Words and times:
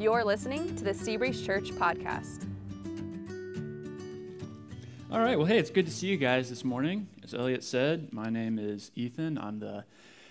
You're 0.00 0.24
listening 0.24 0.74
to 0.76 0.84
the 0.84 0.92
Seabreeze 0.92 1.44
Church 1.44 1.72
podcast. 1.72 2.46
All 5.12 5.20
right, 5.20 5.36
well, 5.36 5.46
hey, 5.46 5.58
it's 5.58 5.68
good 5.68 5.84
to 5.84 5.92
see 5.92 6.06
you 6.06 6.16
guys 6.16 6.48
this 6.48 6.64
morning. 6.64 7.06
As 7.22 7.34
Elliot 7.34 7.62
said, 7.62 8.10
my 8.10 8.30
name 8.30 8.58
is 8.58 8.92
Ethan. 8.94 9.36
I'm 9.36 9.58
the 9.58 9.84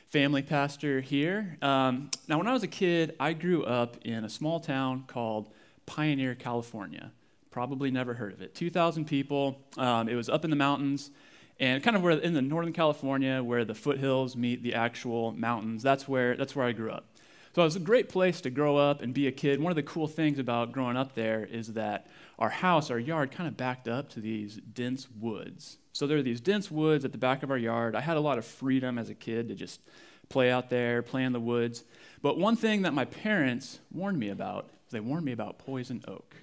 family 0.08 0.42
pastor 0.42 1.02
here. 1.02 1.60
Um, 1.62 2.10
now, 2.28 2.40
when 2.40 2.47
I 2.47 2.52
was 2.52 2.63
a 2.63 2.68
kid, 2.68 3.16
I 3.20 3.34
grew 3.34 3.63
up 3.63 3.97
in 4.04 4.26
a 4.26 4.29
small 4.29 4.60
town 4.60 5.04
called 5.05 5.54
Pioneer, 5.86 6.34
California. 6.34 7.12
Probably 7.52 7.92
never 7.92 8.16
heard 8.16 8.34
of 8.34 8.42
it. 8.42 8.56
2,000 8.56 9.06
people. 9.06 9.62
Um, 9.78 10.10
it 10.10 10.16
was 10.16 10.30
up 10.30 10.44
in 10.44 10.50
the 10.50 10.56
mountains 10.56 11.12
and 11.60 11.84
kind 11.84 11.96
of 11.96 12.02
where 12.02 12.18
in 12.18 12.34
the 12.34 12.42
northern 12.42 12.74
California, 12.74 13.44
where 13.44 13.66
the 13.66 13.76
foothills 13.76 14.36
meet 14.36 14.64
the 14.64 14.74
actual 14.74 15.32
mountains. 15.32 15.84
That's 15.84 16.08
where 16.08 16.36
that's 16.36 16.56
where 16.56 16.66
I 16.66 16.72
grew 16.72 16.90
up. 16.90 17.06
So 17.55 17.63
it 17.63 17.66
was 17.66 17.75
a 17.75 17.79
great 17.79 18.09
place 18.09 18.41
to 18.41 18.50
grow 18.50 18.77
up 18.77 19.02
and 19.02 19.13
be 19.13 19.27
a 19.27 19.31
kid. 19.31 19.61
One 19.61 19.71
of 19.71 19.75
the 19.75 19.84
cool 19.84 20.07
things 20.07 20.39
about 20.39 20.71
growing 20.71 20.98
up 20.98 21.16
there 21.16 21.44
is 21.44 21.73
that 21.73 22.07
our 22.38 22.49
house, 22.49 22.91
our 22.91 22.99
yard, 22.99 23.31
kind 23.31 23.48
of 23.48 23.57
backed 23.57 23.88
up 23.88 24.09
to 24.12 24.20
these 24.20 24.57
dense 24.57 25.07
woods. 25.20 25.77
So 25.91 26.07
there 26.07 26.17
are 26.17 26.23
these 26.23 26.41
dense 26.41 26.70
woods 26.70 27.04
at 27.05 27.12
the 27.12 27.17
back 27.17 27.43
of 27.43 27.52
our 27.52 27.57
yard. 27.57 27.95
I 27.95 28.02
had 28.02 28.17
a 28.17 28.21
lot 28.21 28.38
of 28.38 28.45
freedom 28.45 28.98
as 28.98 29.09
a 29.09 29.16
kid 29.16 29.49
to 29.49 29.55
just 29.55 29.81
play 30.30 30.52
out 30.52 30.70
there, 30.70 31.02
play 31.02 31.23
in 31.23 31.34
the 31.34 31.40
woods. 31.40 31.84
But 32.21 32.38
one 32.38 32.55
thing 32.55 32.84
that 32.84 32.93
my 32.93 33.05
parents 33.05 33.79
warned 33.91 34.20
me 34.20 34.29
about, 34.29 34.70
they 34.91 34.99
warned 34.99 35.26
me 35.26 35.31
about 35.31 35.59
poison 35.59 36.04
oak. 36.07 36.35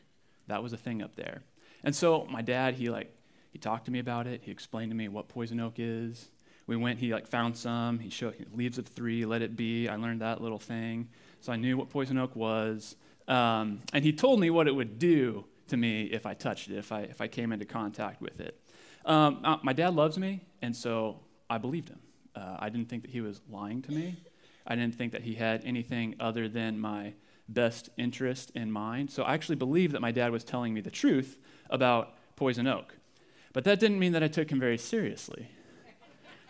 That 0.49 0.63
was 0.63 0.73
a 0.73 0.77
thing 0.77 1.03
up 1.03 1.15
there. 1.17 1.43
And 1.85 1.95
so 1.95 2.27
my 2.31 2.43
dad, 2.43 2.75
he 2.75 2.91
like 2.91 3.13
he 3.53 3.59
talked 3.59 3.87
to 3.87 3.91
me 3.91 4.01
about 4.01 4.27
it. 4.27 4.43
He 4.45 4.51
explained 4.51 4.91
to 4.91 4.97
me 4.97 5.09
what 5.09 5.29
poison 5.29 5.61
oak 5.61 5.75
is. 5.79 6.29
We 6.67 6.77
went, 6.77 6.99
he 6.99 7.13
like 7.13 7.27
found 7.27 7.57
some. 7.57 7.99
He 7.99 8.11
showed 8.11 8.35
leaves 8.55 8.79
of 8.79 8.87
three, 8.87 9.25
let 9.25 9.43
it 9.43 9.57
be. 9.57 9.89
I 9.89 9.97
learned 9.97 10.21
that 10.21 10.41
little 10.41 10.59
thing. 10.59 11.09
So 11.41 11.53
I 11.53 11.57
knew 11.57 11.77
what 11.77 11.91
poison 11.91 12.19
oak 12.19 12.35
was. 12.35 12.97
Um, 13.29 13.83
and 13.93 14.05
he 14.05 14.13
told 14.13 14.41
me 14.41 14.51
what 14.51 14.67
it 14.67 14.73
would 14.73 14.99
do 14.99 15.45
to 15.69 15.77
me 15.77 16.05
if 16.05 16.27
I 16.27 16.35
touched 16.35 16.69
it, 16.69 16.77
if 16.77 16.93
I, 16.93 17.03
if 17.03 17.21
I 17.21 17.29
came 17.29 17.53
into 17.53 17.65
contact 17.65 18.21
with 18.21 18.41
it. 18.41 18.61
Um, 19.05 19.41
uh, 19.45 19.59
my 19.63 19.73
dad 19.73 19.95
loves 19.95 20.19
me, 20.19 20.43
and 20.63 20.75
so 20.75 21.21
I 21.49 21.59
believed 21.59 21.89
him. 21.89 22.01
Uh, 22.35 22.57
I 22.59 22.69
didn't 22.69 22.89
think 22.89 23.03
that 23.03 23.11
he 23.11 23.21
was 23.21 23.41
lying 23.49 23.83
to 23.83 23.93
me. 23.93 24.17
I 24.67 24.75
didn't 24.75 24.97
think 24.97 25.13
that 25.13 25.23
he 25.23 25.35
had 25.35 25.65
anything 25.65 26.17
other 26.19 26.49
than 26.49 26.79
my 26.81 27.15
best 27.49 27.89
interest 27.97 28.51
in 28.55 28.71
mind. 28.71 29.11
So 29.11 29.23
I 29.23 29.35
actually 29.35 29.57
believed 29.57 29.95
that 29.95 30.01
my 30.01 30.11
dad 30.11 30.33
was 30.33 30.43
telling 30.43 30.75
me 30.75 30.81
the 30.81 30.91
truth 30.91 31.39
about 31.71 32.15
poison 32.35 32.67
oak. 32.67 32.97
But 33.53 33.65
that 33.65 33.79
didn't 33.79 34.01
mean 34.01 34.13
that 34.13 34.23
I 34.23 34.29
took 34.29 34.51
him 34.51 34.59
very 34.59 34.77
seriously. 34.77 35.49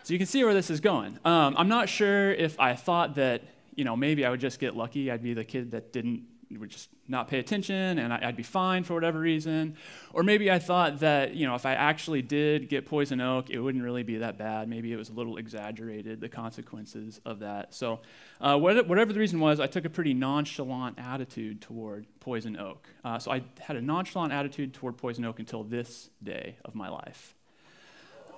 So 0.07 0.13
you 0.13 0.19
can 0.19 0.27
see 0.27 0.41
where 0.45 0.53
this 0.53 0.69
is 0.69 0.79
going. 0.79 1.19
Um, 1.25 1.53
I'm 1.57 1.67
not 1.67 1.89
sure 1.89 2.31
if 2.31 2.57
I 2.61 2.75
thought 2.75 3.15
that, 3.15 3.41
you 3.75 3.83
know, 3.83 3.97
maybe 3.97 4.25
I 4.25 4.29
would 4.29 4.39
just 4.39 4.57
get 4.57 4.73
lucky. 4.73 5.11
I'd 5.11 5.21
be 5.21 5.33
the 5.33 5.43
kid 5.43 5.71
that 5.71 5.91
didn't, 5.91 6.23
would 6.49 6.69
just 6.69 6.87
not 7.09 7.27
pay 7.27 7.39
attention 7.39 7.99
and 7.99 8.13
I'd 8.13 8.37
be 8.37 8.41
fine 8.41 8.85
for 8.85 8.93
whatever 8.93 9.19
reason. 9.19 9.75
Or 10.13 10.23
maybe 10.23 10.49
I 10.49 10.59
thought 10.59 11.01
that, 11.01 11.35
you 11.35 11.45
know, 11.45 11.55
if 11.55 11.65
I 11.65 11.73
actually 11.73 12.21
did 12.21 12.69
get 12.69 12.85
poison 12.85 13.19
oak, 13.19 13.49
it 13.49 13.59
wouldn't 13.59 13.83
really 13.83 14.03
be 14.03 14.19
that 14.19 14.37
bad. 14.37 14.69
Maybe 14.69 14.93
it 14.93 14.95
was 14.95 15.09
a 15.09 15.13
little 15.13 15.35
exaggerated, 15.35 16.21
the 16.21 16.29
consequences 16.29 17.19
of 17.25 17.39
that. 17.39 17.73
So 17.73 17.99
uh, 18.39 18.57
whatever 18.57 19.11
the 19.11 19.19
reason 19.19 19.41
was, 19.41 19.59
I 19.59 19.67
took 19.67 19.83
a 19.83 19.89
pretty 19.89 20.13
nonchalant 20.13 20.99
attitude 20.99 21.59
toward 21.59 22.05
poison 22.21 22.55
oak. 22.55 22.87
Uh, 23.03 23.19
so 23.19 23.29
I 23.29 23.41
had 23.59 23.75
a 23.75 23.81
nonchalant 23.81 24.31
attitude 24.31 24.73
toward 24.73 24.95
poison 24.95 25.25
oak 25.25 25.39
until 25.39 25.65
this 25.65 26.11
day 26.23 26.55
of 26.63 26.75
my 26.75 26.87
life. 26.87 27.35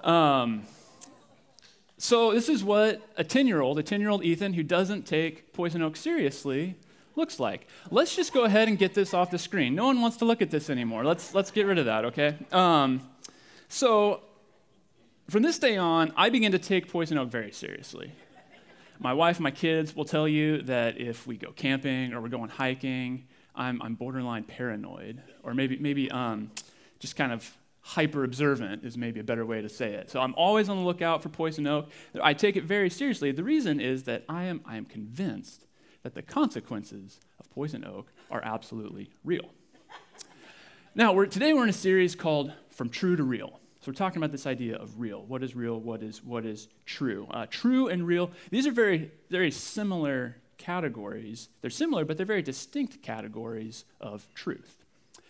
Um, 0.03 0.63
so, 2.01 2.31
this 2.31 2.47
is 2.47 2.63
what 2.63 3.01
a 3.17 3.25
10 3.25 3.45
year 3.45 3.59
old, 3.59 3.77
a 3.77 3.83
10 3.83 3.99
year 3.99 4.09
old 4.09 4.23
Ethan 4.23 4.53
who 4.53 4.63
doesn't 4.63 5.05
take 5.05 5.51
poison 5.51 5.81
oak 5.81 5.97
seriously, 5.97 6.77
looks 7.17 7.41
like. 7.41 7.67
Let's 7.91 8.15
just 8.15 8.33
go 8.33 8.45
ahead 8.45 8.69
and 8.69 8.77
get 8.77 8.93
this 8.93 9.13
off 9.13 9.31
the 9.31 9.37
screen. 9.37 9.75
No 9.75 9.85
one 9.87 9.99
wants 9.99 10.15
to 10.17 10.25
look 10.25 10.41
at 10.41 10.49
this 10.49 10.69
anymore. 10.69 11.03
Let's, 11.03 11.35
let's 11.35 11.51
get 11.51 11.65
rid 11.65 11.77
of 11.77 11.85
that, 11.87 12.05
okay? 12.05 12.37
Um, 12.53 13.01
so, 13.67 14.21
from 15.29 15.43
this 15.43 15.59
day 15.59 15.75
on, 15.75 16.13
I 16.15 16.29
begin 16.29 16.53
to 16.53 16.59
take 16.59 16.89
poison 16.89 17.17
oak 17.17 17.27
very 17.27 17.51
seriously. 17.51 18.13
My 18.97 19.11
wife 19.11 19.41
my 19.41 19.51
kids 19.51 19.93
will 19.93 20.05
tell 20.05 20.27
you 20.27 20.61
that 20.63 21.01
if 21.01 21.27
we 21.27 21.35
go 21.35 21.51
camping 21.51 22.13
or 22.13 22.21
we're 22.21 22.29
going 22.29 22.49
hiking, 22.49 23.27
I'm, 23.53 23.81
I'm 23.81 23.95
borderline 23.95 24.45
paranoid, 24.45 25.21
or 25.43 25.53
maybe, 25.53 25.77
maybe 25.77 26.09
um, 26.11 26.49
just 26.99 27.17
kind 27.17 27.33
of 27.33 27.49
hyper 27.81 28.23
observant 28.23 28.83
is 28.83 28.97
maybe 28.97 29.19
a 29.19 29.23
better 29.23 29.45
way 29.45 29.61
to 29.61 29.69
say 29.69 29.93
it. 29.93 30.09
So 30.09 30.19
I'm 30.19 30.33
always 30.35 30.69
on 30.69 30.77
the 30.77 30.83
lookout 30.83 31.23
for 31.23 31.29
poison 31.29 31.65
oak. 31.65 31.89
I 32.21 32.33
take 32.33 32.55
it 32.55 32.63
very 32.63 32.89
seriously. 32.89 33.31
The 33.31 33.43
reason 33.43 33.79
is 33.79 34.03
that 34.03 34.25
I 34.27 34.43
am, 34.45 34.61
I 34.65 34.77
am 34.77 34.85
convinced 34.85 35.65
that 36.03 36.13
the 36.13 36.21
consequences 36.21 37.19
of 37.39 37.49
poison 37.51 37.85
oak 37.85 38.11
are 38.29 38.41
absolutely 38.43 39.09
real. 39.23 39.49
Now, 40.95 41.13
we're, 41.13 41.27
today 41.27 41.53
we're 41.53 41.63
in 41.63 41.69
a 41.69 41.73
series 41.73 42.15
called 42.15 42.51
From 42.69 42.89
True 42.89 43.15
to 43.15 43.23
Real. 43.23 43.59
So 43.81 43.91
we're 43.91 43.93
talking 43.93 44.17
about 44.17 44.31
this 44.31 44.45
idea 44.45 44.75
of 44.75 44.99
real. 44.99 45.23
What 45.23 45.41
is 45.41 45.55
real? 45.55 45.79
What 45.79 46.03
is, 46.03 46.23
what 46.23 46.45
is 46.45 46.67
true? 46.85 47.27
Uh, 47.31 47.45
true 47.49 47.87
and 47.87 48.05
real, 48.05 48.31
these 48.49 48.67
are 48.67 48.71
very, 48.71 49.11
very 49.29 49.51
similar 49.51 50.35
categories. 50.57 51.47
They're 51.61 51.69
similar, 51.69 52.03
but 52.03 52.17
they're 52.17 52.25
very 52.25 52.41
distinct 52.41 53.01
categories 53.01 53.85
of 54.01 54.27
truth. 54.35 54.83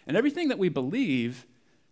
And 0.07 0.17
everything 0.17 0.47
that 0.47 0.57
we 0.57 0.69
believe 0.69 1.45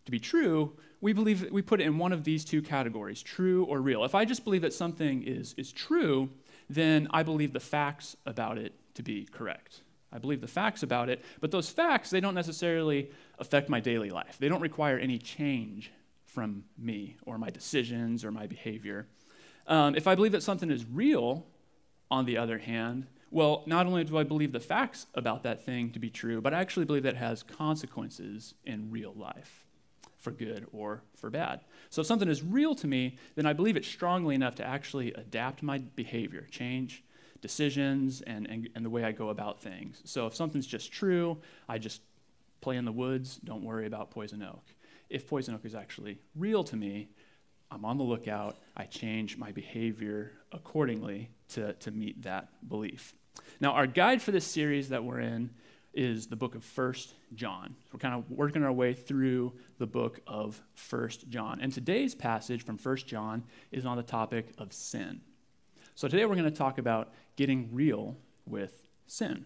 to 0.07 0.11
be 0.11 0.19
true, 0.19 0.73
we 0.99 1.13
believe 1.13 1.51
we 1.51 1.61
put 1.61 1.79
it 1.79 1.85
in 1.85 1.97
one 1.99 2.11
of 2.11 2.23
these 2.23 2.43
two 2.43 2.61
categories, 2.61 3.21
true 3.21 3.65
or 3.65 3.79
real. 3.79 4.03
If 4.03 4.15
I 4.15 4.25
just 4.25 4.43
believe 4.43 4.63
that 4.63 4.73
something 4.73 5.21
is, 5.21 5.53
is 5.57 5.71
true, 5.71 6.29
then 6.69 7.07
I 7.11 7.23
believe 7.23 7.53
the 7.53 7.59
facts 7.59 8.17
about 8.25 8.57
it 8.57 8.73
to 8.95 9.03
be 9.03 9.25
correct. 9.25 9.81
I 10.11 10.17
believe 10.17 10.41
the 10.41 10.47
facts 10.47 10.81
about 10.81 11.09
it, 11.09 11.23
but 11.41 11.51
those 11.51 11.69
facts, 11.69 12.09
they 12.09 12.19
don't 12.19 12.33
necessarily 12.33 13.11
affect 13.37 13.69
my 13.69 13.79
daily 13.79 14.09
life. 14.09 14.37
They 14.39 14.47
don't 14.49 14.61
require 14.61 14.97
any 14.97 15.17
change 15.17 15.91
from 16.25 16.63
me 16.77 17.17
or 17.25 17.37
my 17.37 17.49
decisions 17.49 18.23
or 18.23 18.31
my 18.31 18.47
behavior. 18.47 19.07
Um, 19.67 19.95
if 19.95 20.07
I 20.07 20.15
believe 20.15 20.31
that 20.31 20.43
something 20.43 20.71
is 20.71 20.85
real, 20.85 21.45
on 22.09 22.25
the 22.25 22.37
other 22.37 22.57
hand, 22.57 23.07
well, 23.29 23.63
not 23.65 23.85
only 23.85 24.05
do 24.05 24.17
I 24.17 24.23
believe 24.23 24.53
the 24.53 24.61
facts 24.61 25.07
about 25.13 25.43
that 25.43 25.65
thing 25.65 25.91
to 25.91 25.99
be 25.99 26.09
true, 26.09 26.39
but 26.39 26.53
I 26.53 26.61
actually 26.61 26.85
believe 26.85 27.03
that 27.03 27.15
it 27.15 27.17
has 27.17 27.43
consequences 27.43 28.53
in 28.63 28.89
real 28.89 29.13
life 29.13 29.66
for 30.27 30.31
good 30.31 30.67
or 30.73 31.03
for 31.15 31.29
bad. 31.29 31.61
So 31.89 32.01
if 32.01 32.07
something 32.07 32.27
is 32.27 32.43
real 32.43 32.75
to 32.75 32.87
me, 32.87 33.17
then 33.35 33.45
I 33.45 33.53
believe 33.53 33.77
it 33.77 33.85
strongly 33.85 34.35
enough 34.35 34.55
to 34.55 34.65
actually 34.65 35.13
adapt 35.13 35.63
my 35.63 35.77
behavior, 35.77 36.45
change 36.51 37.01
decisions, 37.39 38.19
and, 38.21 38.45
and, 38.49 38.67
and 38.75 38.83
the 38.83 38.89
way 38.89 39.05
I 39.05 39.13
go 39.13 39.29
about 39.29 39.61
things. 39.61 40.01
So 40.03 40.27
if 40.27 40.35
something's 40.35 40.67
just 40.67 40.91
true, 40.91 41.37
I 41.69 41.77
just 41.77 42.01
play 42.59 42.75
in 42.75 42.83
the 42.83 42.91
woods, 42.91 43.37
don't 43.37 43.63
worry 43.63 43.87
about 43.87 44.11
poison 44.11 44.43
oak. 44.43 44.65
If 45.09 45.29
poison 45.29 45.55
oak 45.55 45.63
is 45.63 45.75
actually 45.75 46.19
real 46.35 46.65
to 46.65 46.75
me, 46.75 47.07
I'm 47.71 47.85
on 47.85 47.97
the 47.97 48.03
lookout, 48.03 48.57
I 48.75 48.83
change 48.83 49.37
my 49.37 49.53
behavior 49.53 50.33
accordingly 50.51 51.29
to, 51.49 51.71
to 51.71 51.91
meet 51.91 52.23
that 52.23 52.49
belief. 52.67 53.13
Now, 53.61 53.71
our 53.71 53.87
guide 53.87 54.21
for 54.21 54.31
this 54.31 54.45
series 54.45 54.89
that 54.89 55.05
we're 55.05 55.21
in 55.21 55.51
is 55.97 56.27
the 56.27 56.35
book 56.35 56.53
of 56.53 56.63
First 56.63 57.15
John. 57.33 57.75
We're 57.91 57.99
kind 57.99 58.13
of 58.13 58.29
working 58.29 58.63
our 58.63 58.71
way 58.71 58.93
through 58.93 59.53
the 59.79 59.87
book 59.87 60.19
of 60.27 60.61
First 60.75 61.27
John. 61.27 61.59
And 61.59 61.73
today's 61.73 62.13
passage 62.13 62.63
from 62.63 62.77
First 62.77 63.07
John 63.07 63.43
is 63.71 63.83
on 63.83 63.97
the 63.97 64.03
topic 64.03 64.53
of 64.59 64.71
sin. 64.71 65.21
So 65.95 66.07
today 66.07 66.25
we're 66.25 66.35
going 66.35 66.45
to 66.45 66.51
talk 66.51 66.77
about 66.77 67.11
getting 67.35 67.69
real 67.73 68.15
with 68.45 68.87
sin. 69.07 69.45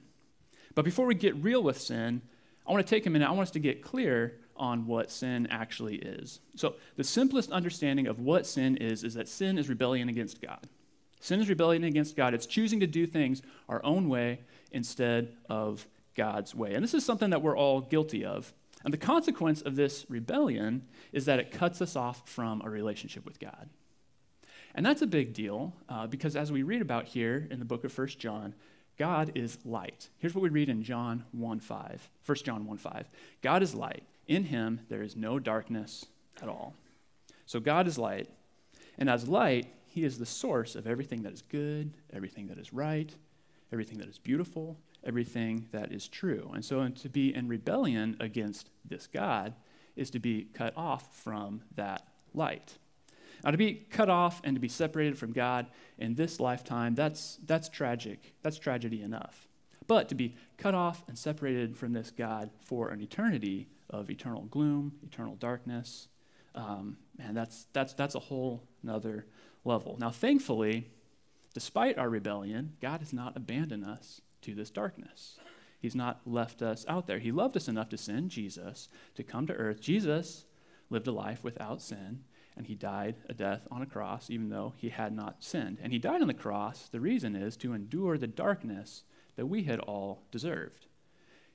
But 0.75 0.83
before 0.83 1.05
we 1.05 1.15
get 1.15 1.35
real 1.37 1.63
with 1.63 1.79
sin, 1.79 2.21
I 2.67 2.73
want 2.73 2.85
to 2.85 2.95
take 2.95 3.05
a 3.05 3.09
minute. 3.09 3.27
I 3.27 3.31
want 3.31 3.43
us 3.43 3.51
to 3.51 3.59
get 3.59 3.81
clear 3.81 4.37
on 4.57 4.85
what 4.85 5.09
sin 5.09 5.47
actually 5.49 5.95
is. 5.95 6.41
So, 6.55 6.75
the 6.97 7.03
simplest 7.03 7.51
understanding 7.51 8.07
of 8.07 8.19
what 8.19 8.45
sin 8.45 8.75
is 8.77 9.03
is 9.03 9.13
that 9.13 9.27
sin 9.27 9.57
is 9.57 9.69
rebellion 9.69 10.09
against 10.09 10.41
God. 10.41 10.67
Sin 11.21 11.39
is 11.39 11.49
rebellion 11.49 11.85
against 11.85 12.15
God. 12.17 12.33
It's 12.33 12.45
choosing 12.45 12.81
to 12.81 12.87
do 12.87 13.07
things 13.07 13.41
our 13.69 13.83
own 13.85 14.09
way 14.09 14.41
instead 14.71 15.33
of 15.49 15.87
God's 16.15 16.53
way. 16.53 16.73
And 16.73 16.83
this 16.83 16.93
is 16.93 17.05
something 17.05 17.29
that 17.29 17.41
we're 17.41 17.57
all 17.57 17.81
guilty 17.81 18.25
of. 18.25 18.53
And 18.83 18.93
the 18.93 18.97
consequence 18.97 19.61
of 19.61 19.75
this 19.75 20.05
rebellion 20.09 20.87
is 21.11 21.25
that 21.25 21.39
it 21.39 21.51
cuts 21.51 21.81
us 21.81 21.95
off 21.95 22.27
from 22.27 22.61
a 22.61 22.69
relationship 22.69 23.25
with 23.25 23.39
God. 23.39 23.69
And 24.73 24.85
that's 24.85 25.01
a 25.01 25.07
big 25.07 25.33
deal 25.33 25.73
uh, 25.89 26.07
because 26.07 26.35
as 26.35 26.51
we 26.51 26.63
read 26.63 26.81
about 26.81 27.05
here 27.05 27.47
in 27.51 27.59
the 27.59 27.65
book 27.65 27.83
of 27.83 27.95
1 27.95 28.07
John, 28.19 28.55
God 28.97 29.31
is 29.35 29.57
light. 29.65 30.09
Here's 30.17 30.33
what 30.33 30.41
we 30.41 30.49
read 30.49 30.69
in 30.69 30.83
John 30.83 31.25
1 31.31 31.59
5. 31.59 32.09
1 32.25 32.37
John 32.43 32.65
1 32.65 32.77
5. 32.77 33.09
God 33.41 33.63
is 33.63 33.75
light. 33.75 34.03
In 34.27 34.45
him 34.45 34.81
there 34.89 35.01
is 35.01 35.15
no 35.15 35.39
darkness 35.39 36.05
at 36.41 36.47
all. 36.47 36.73
So 37.45 37.59
God 37.59 37.87
is 37.87 37.97
light. 37.97 38.29
And 38.97 39.09
as 39.09 39.27
light, 39.27 39.67
he 39.87 40.03
is 40.03 40.17
the 40.17 40.25
source 40.25 40.75
of 40.75 40.87
everything 40.87 41.23
that 41.23 41.33
is 41.33 41.41
good, 41.41 41.93
everything 42.13 42.47
that 42.47 42.57
is 42.57 42.71
right, 42.71 43.13
everything 43.73 43.97
that 43.97 44.07
is 44.07 44.19
beautiful, 44.19 44.77
everything 45.03 45.67
that 45.71 45.91
is 45.91 46.07
true. 46.07 46.51
And 46.53 46.63
so 46.63 46.87
to 46.87 47.09
be 47.09 47.33
in 47.33 47.47
rebellion 47.47 48.17
against 48.19 48.69
this 48.85 49.07
God 49.07 49.53
is 49.95 50.09
to 50.11 50.19
be 50.19 50.47
cut 50.53 50.73
off 50.77 51.15
from 51.17 51.61
that 51.75 52.07
light. 52.33 52.77
Now, 53.43 53.51
to 53.51 53.57
be 53.57 53.73
cut 53.89 54.09
off 54.09 54.39
and 54.43 54.55
to 54.55 54.59
be 54.59 54.67
separated 54.67 55.17
from 55.17 55.31
God 55.31 55.65
in 55.97 56.13
this 56.13 56.39
lifetime, 56.39 56.93
that's, 56.93 57.39
that's 57.45 57.69
tragic. 57.69 58.35
That's 58.43 58.59
tragedy 58.59 59.01
enough. 59.01 59.47
but 59.87 60.07
to 60.07 60.15
be 60.15 60.35
cut 60.57 60.73
off 60.73 61.03
and 61.09 61.17
separated 61.17 61.75
from 61.75 61.91
this 61.91 62.11
God 62.11 62.49
for 62.63 62.91
an 62.91 63.01
eternity 63.01 63.67
of 63.89 64.09
eternal 64.09 64.43
gloom, 64.43 64.93
eternal 65.03 65.35
darkness. 65.35 66.07
Um, 66.55 66.95
and 67.19 67.35
that's, 67.35 67.65
that's, 67.73 67.93
that's 67.93 68.15
a 68.15 68.19
whole 68.19 68.63
nother 68.83 69.25
level. 69.65 69.97
Now, 69.99 70.09
thankfully, 70.09 70.89
despite 71.53 71.97
our 71.97 72.09
rebellion, 72.09 72.77
God 72.81 73.01
has 73.01 73.11
not 73.11 73.35
abandoned 73.35 73.83
us 73.83 74.21
to 74.41 74.55
this 74.55 74.69
darkness. 74.69 75.37
He's 75.79 75.95
not 75.95 76.21
left 76.25 76.61
us 76.61 76.85
out 76.87 77.07
there. 77.07 77.19
He 77.19 77.31
loved 77.31 77.57
us 77.57 77.67
enough 77.67 77.89
to 77.89 77.97
send 77.97 78.29
Jesus 78.29 78.87
to 79.15 79.23
come 79.23 79.47
to 79.47 79.53
earth. 79.53 79.81
Jesus 79.81 80.45
lived 80.89 81.07
a 81.07 81.11
life 81.11 81.43
without 81.43 81.81
sin, 81.81 82.23
and 82.55 82.67
he 82.67 82.75
died 82.75 83.15
a 83.27 83.33
death 83.33 83.67
on 83.71 83.81
a 83.81 83.87
cross, 83.87 84.29
even 84.29 84.49
though 84.49 84.73
he 84.77 84.89
had 84.89 85.13
not 85.13 85.43
sinned. 85.43 85.79
And 85.81 85.91
he 85.91 85.97
died 85.97 86.21
on 86.21 86.27
the 86.27 86.33
cross, 86.33 86.87
the 86.89 86.99
reason 86.99 87.35
is 87.35 87.57
to 87.57 87.73
endure 87.73 88.17
the 88.17 88.27
darkness 88.27 89.03
that 89.37 89.47
we 89.47 89.63
had 89.63 89.79
all 89.79 90.23
deserved. 90.31 90.85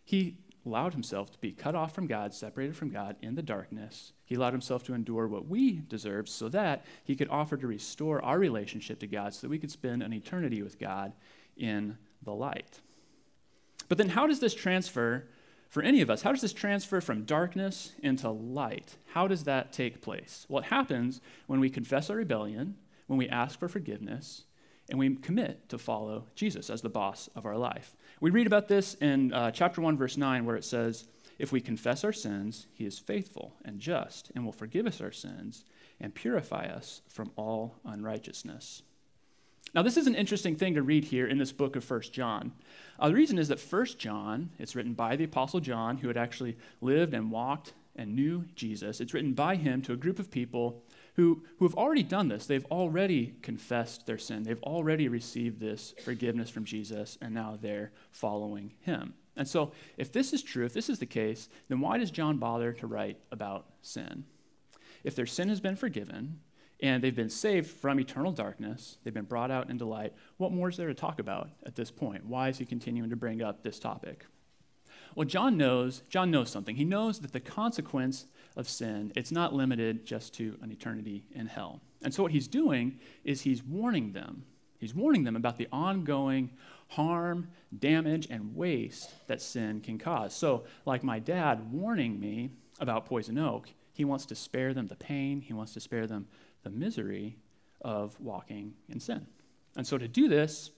He 0.05 0.39
allowed 0.65 0.93
himself 0.93 1.31
to 1.31 1.39
be 1.39 1.53
cut 1.53 1.77
off 1.77 1.95
from 1.95 2.09
God, 2.09 2.35
separated 2.35 2.77
from 2.77 2.91
God 2.91 3.17
in 3.23 3.37
the 3.37 3.43
darkness. 3.43 4.13
He 4.25 4.35
allowed 4.35 4.55
himself 4.55 4.83
to 4.85 4.95
endure 4.95 5.29
what 5.29 5.47
we 5.47 5.83
deserved 5.89 6.29
so 6.29 6.49
that 6.49 6.85
he 7.05 7.15
could 7.15 7.29
offer 7.29 7.57
to 7.57 7.67
restore 7.67 8.21
our 8.25 8.39
relationship 8.39 8.99
to 9.01 9.07
God 9.07 9.33
so 9.33 9.43
that 9.43 9.51
we 9.51 9.59
could 9.61 9.71
spend 9.71 10.03
an 10.03 10.13
eternity 10.13 10.63
with 10.63 10.81
God 10.81 11.13
in 11.57 11.97
the 12.23 12.35
light. 12.35 12.81
But 13.89 13.99
then, 13.99 14.11
how 14.11 14.27
does 14.27 14.41
this 14.41 14.55
transfer 14.55 15.29
for 15.69 15.83
any 15.83 16.01
of 16.01 16.11
us? 16.11 16.23
How 16.23 16.33
does 16.33 16.41
this 16.41 16.53
transfer 16.53 17.01
from 17.01 17.25
darkness 17.25 17.93
into 18.03 18.31
light? 18.31 18.97
How 19.13 19.29
does 19.29 19.45
that 19.45 19.73
take 19.73 20.01
place? 20.01 20.47
Well, 20.49 20.63
it 20.63 20.69
happens 20.69 21.21
when 21.47 21.61
we 21.61 21.71
confess 21.71 22.11
our 22.11 22.17
rebellion, 22.17 22.77
when 23.07 23.19
we 23.19 23.29
ask 23.29 23.59
for 23.59 23.69
forgiveness, 23.69 24.45
and 24.89 24.99
we 24.99 25.17
commit 25.17 25.69
to 25.69 25.79
follow 25.79 26.27
Jesus 26.35 26.71
as 26.71 26.83
the 26.83 26.89
boss 26.89 27.29
of 27.35 27.45
our 27.45 27.57
life. 27.57 27.97
We 28.21 28.31
read 28.31 28.47
about 28.47 28.69
this 28.69 28.95
in 28.95 29.33
uh, 29.33 29.51
chapter 29.51 29.81
1, 29.81 29.97
verse 29.97 30.17
9, 30.17 30.45
where 30.45 30.57
it 30.57 30.65
says, 30.65 31.07
If 31.39 31.53
we 31.53 31.61
confess 31.61 32.05
our 32.05 32.13
sins, 32.13 32.67
he 32.73 32.87
is 32.87 32.99
faithful 32.99 33.55
and 33.65 33.81
just 33.81 34.31
and 34.35 34.45
will 34.45 34.53
forgive 34.53 34.87
us 34.87 35.01
our 35.01 35.13
sins 35.13 35.65
and 36.01 36.15
purify 36.15 36.67
us 36.67 37.03
from 37.09 37.33
all 37.37 37.77
unrighteousness. 37.85 38.83
Now, 39.77 39.83
this 39.83 39.99
is 39.99 40.07
an 40.07 40.15
interesting 40.15 40.57
thing 40.57 40.73
to 40.73 40.83
read 40.83 41.05
here 41.05 41.27
in 41.27 41.37
this 41.37 41.53
book 41.53 41.77
of 41.77 41.85
First 41.85 42.11
John. 42.11 42.53
Uh, 42.99 43.09
the 43.09 43.15
reason 43.15 43.37
is 43.37 43.49
that 43.49 43.61
First 43.61 43.99
John, 43.99 44.49
it's 44.59 44.75
written 44.75 44.95
by 44.95 45.17
the 45.17 45.25
Apostle 45.25 45.61
John, 45.61 45.99
who 45.99 46.09
had 46.09 46.17
actually 46.17 46.57
lived 46.81 47.13
and 47.13 47.31
walked 47.31 47.75
and 47.95 48.17
knew 48.17 48.47
Jesus. 48.55 49.03
It's 49.03 49.13
written 49.13 49.35
by 49.35 49.57
him 49.57 49.83
to 49.83 49.93
a 49.93 49.97
group 49.97 50.19
of 50.19 50.31
people 50.31 50.83
who, 51.17 51.43
who 51.59 51.67
have 51.67 51.75
already 51.75 52.03
done 52.03 52.29
this. 52.29 52.47
They've 52.47 52.65
already 52.71 53.35
confessed 53.43 54.07
their 54.07 54.17
sin, 54.17 54.45
they've 54.45 54.63
already 54.63 55.09
received 55.09 55.61
this 55.61 55.95
forgiveness 56.03 56.49
from 56.49 56.65
Jesus, 56.65 57.19
and 57.21 57.35
now 57.35 57.59
they're 57.61 57.93
following 58.13 58.73
him. 58.81 59.13
And 59.37 59.47
so, 59.47 59.73
if 59.99 60.11
this 60.11 60.33
is 60.33 60.43
true, 60.43 60.65
if 60.65 60.73
this 60.73 60.89
is 60.89 61.01
the 61.01 61.05
case, 61.05 61.51
then 61.69 61.81
why 61.81 61.99
does 61.99 62.11
John 62.11 62.39
bother 62.39 62.73
to 62.73 62.87
write 62.87 63.19
about 63.31 63.67
sin? 63.83 64.25
If 65.05 65.15
their 65.15 65.27
sin 65.27 65.51
has 65.51 65.61
been 65.61 65.77
forgiven, 65.77 66.41
and 66.81 67.03
they've 67.03 67.17
been 67.17 67.31
saved 67.31 67.71
from 67.71 67.99
eternal 67.99 68.33
darkness. 68.33 68.99
They've 69.03 69.15
been 69.15 69.25
brought 69.25 69.51
out 69.51 69.71
into 69.71 69.85
light. 69.85 70.13
What 70.37 70.53
more 70.53 70.69
is 70.69 70.77
there 70.77 70.89
to 70.89 70.95
talk 70.95 71.19
about 71.19 71.51
at 71.65 71.75
this 71.75 71.91
point? 71.91 72.27
Why 72.27 72.49
is 72.49 72.59
he 72.59 72.67
continuing 72.67 73.11
to 73.11 73.17
bring 73.17 73.43
up 73.43 73.63
this 73.63 73.79
topic? 73.79 74.27
Well, 75.15 75.27
John 75.27 75.57
knows, 75.57 76.03
John 76.11 76.31
knows 76.31 76.51
something. 76.51 76.77
He 76.77 76.85
knows 76.85 77.21
that 77.21 77.33
the 77.33 77.41
consequence 77.41 78.27
of 78.55 78.69
sin, 78.69 79.13
it's 79.17 79.33
not 79.33 79.55
limited 79.55 80.05
just 80.05 80.35
to 80.35 80.59
an 80.61 80.71
eternity 80.71 81.25
in 81.33 81.47
hell. 81.47 81.81
And 82.03 82.13
so 82.13 82.23
what 82.23 82.33
he's 82.33 82.49
doing 82.49 82.99
is 83.25 83.41
he's 83.41 83.63
warning 83.63 84.13
them. 84.13 84.45
He's 84.79 84.95
warning 84.95 85.25
them 85.25 85.37
about 85.37 85.57
the 85.57 85.69
ongoing 85.73 86.51
harm, 86.89 87.49
damage, 87.77 88.27
and 88.31 88.55
waste 88.55 89.27
that 89.27 89.41
sin 89.41 89.81
can 89.81 89.99
cause. 89.99 90.35
So, 90.35 90.65
like 90.85 91.03
my 91.03 91.19
dad 91.19 91.73
warning 91.73 92.21
me 92.21 92.51
about 92.79 93.07
poison 93.07 93.39
oak, 93.39 93.71
he 93.95 94.05
wants 94.05 94.27
to 94.27 94.35
spare 94.35 94.75
them 94.75 94.89
the 94.89 94.97
pain, 94.97 95.41
he 95.41 95.55
wants 95.55 95.73
to 95.73 95.81
spare 95.81 96.07
them 96.07 96.27
the 96.67 96.71
misery 96.71 97.39
of 97.81 98.19
walking 98.19 98.75
in 98.89 98.99
sin. 98.99 99.25
And 99.77 99.87
so 99.87 99.99
to 99.99 100.09
do 100.09 100.29
this, 100.29 100.73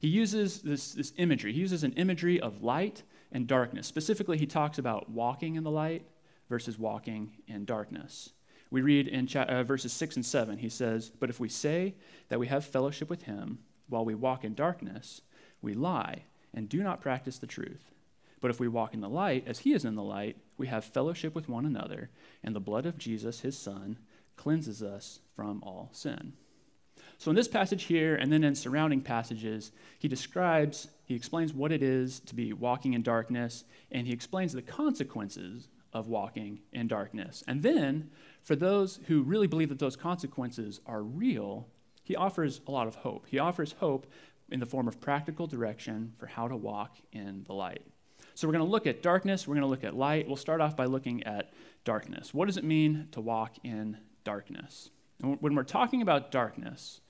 he 0.00 0.08
uses 0.08 0.62
this, 0.62 0.94
this 0.94 1.12
imagery. 1.18 1.52
He 1.52 1.60
uses 1.60 1.84
an 1.84 1.92
imagery 1.92 2.40
of 2.40 2.62
light 2.62 3.02
and 3.30 3.46
darkness. 3.46 3.86
Specifically, 3.86 4.38
he 4.38 4.46
talks 4.46 4.78
about 4.78 5.10
walking 5.10 5.56
in 5.56 5.62
the 5.62 5.70
light 5.70 6.06
versus 6.48 6.78
walking 6.78 7.32
in 7.46 7.66
darkness. 7.66 8.30
We 8.70 8.80
read 8.80 9.06
in 9.06 9.26
cha- 9.26 9.42
uh, 9.42 9.64
verses 9.64 9.92
6 9.92 10.16
and 10.16 10.24
7, 10.24 10.56
he 10.56 10.70
says, 10.70 11.10
But 11.10 11.28
if 11.28 11.38
we 11.38 11.50
say 11.50 11.94
that 12.30 12.40
we 12.40 12.46
have 12.46 12.64
fellowship 12.64 13.10
with 13.10 13.24
him 13.24 13.58
while 13.90 14.06
we 14.06 14.14
walk 14.14 14.44
in 14.44 14.54
darkness, 14.54 15.20
we 15.60 15.74
lie 15.74 16.22
and 16.54 16.70
do 16.70 16.82
not 16.82 17.02
practice 17.02 17.36
the 17.36 17.46
truth. 17.46 17.92
But 18.40 18.50
if 18.50 18.60
we 18.60 18.68
walk 18.68 18.94
in 18.94 19.00
the 19.00 19.10
light, 19.10 19.44
as 19.46 19.58
he 19.58 19.74
is 19.74 19.84
in 19.84 19.94
the 19.94 20.02
light, 20.02 20.38
we 20.56 20.68
have 20.68 20.86
fellowship 20.86 21.34
with 21.34 21.50
one 21.50 21.66
another, 21.66 22.08
and 22.42 22.56
the 22.56 22.60
blood 22.60 22.86
of 22.86 22.96
Jesus, 22.96 23.40
his 23.40 23.58
son, 23.58 23.98
cleanses 24.36 24.82
us 24.82 25.20
from 25.34 25.62
all 25.62 25.90
sin. 25.92 26.34
So, 27.18 27.30
in 27.30 27.36
this 27.36 27.48
passage 27.48 27.84
here, 27.84 28.16
and 28.16 28.32
then 28.32 28.44
in 28.44 28.54
surrounding 28.54 29.00
passages, 29.00 29.72
he 29.98 30.08
describes, 30.08 30.88
he 31.04 31.14
explains 31.14 31.52
what 31.52 31.72
it 31.72 31.82
is 31.82 32.20
to 32.20 32.34
be 32.34 32.52
walking 32.52 32.94
in 32.94 33.02
darkness, 33.02 33.64
and 33.90 34.06
he 34.06 34.12
explains 34.12 34.52
the 34.52 34.62
consequences 34.62 35.68
of 35.92 36.08
walking 36.08 36.60
in 36.72 36.88
darkness. 36.88 37.44
And 37.46 37.62
then, 37.62 38.10
for 38.42 38.56
those 38.56 39.00
who 39.06 39.22
really 39.22 39.46
believe 39.46 39.68
that 39.68 39.78
those 39.78 39.96
consequences 39.96 40.80
are 40.86 41.02
real, 41.02 41.68
he 42.02 42.16
offers 42.16 42.60
a 42.66 42.70
lot 42.70 42.88
of 42.88 42.96
hope. 42.96 43.26
He 43.28 43.38
offers 43.38 43.76
hope 43.78 44.06
in 44.50 44.60
the 44.60 44.66
form 44.66 44.88
of 44.88 45.00
practical 45.00 45.46
direction 45.46 46.12
for 46.18 46.26
how 46.26 46.48
to 46.48 46.56
walk 46.56 46.96
in 47.12 47.44
the 47.46 47.54
light. 47.54 47.82
So, 48.34 48.48
we're 48.48 48.52
going 48.54 48.66
to 48.66 48.70
look 48.70 48.88
at 48.88 49.02
darkness, 49.02 49.46
we're 49.46 49.54
going 49.54 49.62
to 49.62 49.68
look 49.68 49.84
at 49.84 49.94
light. 49.94 50.26
We'll 50.26 50.36
start 50.36 50.60
off 50.60 50.76
by 50.76 50.86
looking 50.86 51.22
at 51.22 51.52
darkness. 51.84 52.34
What 52.34 52.46
does 52.46 52.56
it 52.56 52.64
mean 52.64 53.08
to 53.12 53.20
walk 53.20 53.56
in 53.62 53.98
darkness. 54.24 54.90
And 55.22 55.40
when 55.40 55.54
we're 55.54 55.62
talking 55.62 56.02
about 56.02 56.30
darkness, 56.30 57.00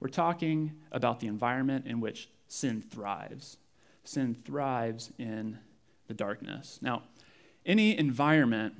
we're 0.00 0.08
talking 0.08 0.72
about 0.90 1.20
the 1.20 1.28
environment 1.28 1.86
in 1.86 2.00
which 2.00 2.28
sin 2.48 2.80
thrives. 2.80 3.58
Sin 4.04 4.34
thrives 4.34 5.12
in 5.18 5.58
the 6.08 6.14
darkness. 6.14 6.78
Now, 6.82 7.04
any 7.64 7.96
environment 7.96 8.74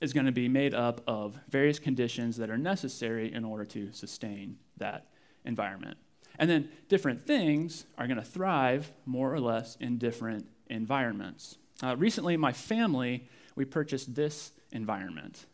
is 0.00 0.12
going 0.12 0.26
to 0.26 0.32
be 0.32 0.48
made 0.48 0.74
up 0.74 1.02
of 1.06 1.38
various 1.48 1.78
conditions 1.78 2.36
that 2.38 2.50
are 2.50 2.58
necessary 2.58 3.32
in 3.32 3.44
order 3.44 3.64
to 3.66 3.92
sustain 3.92 4.58
that 4.78 5.06
environment. 5.44 5.98
And 6.38 6.48
then 6.48 6.70
different 6.88 7.22
things 7.22 7.84
are 7.98 8.06
going 8.06 8.16
to 8.16 8.24
thrive 8.24 8.92
more 9.04 9.32
or 9.32 9.40
less 9.40 9.76
in 9.76 9.98
different 9.98 10.46
environments. 10.68 11.58
Uh, 11.82 11.96
recently, 11.96 12.36
my 12.36 12.52
family, 12.52 13.28
we 13.54 13.64
purchased 13.64 14.14
this 14.14 14.52
environment. 14.72 15.46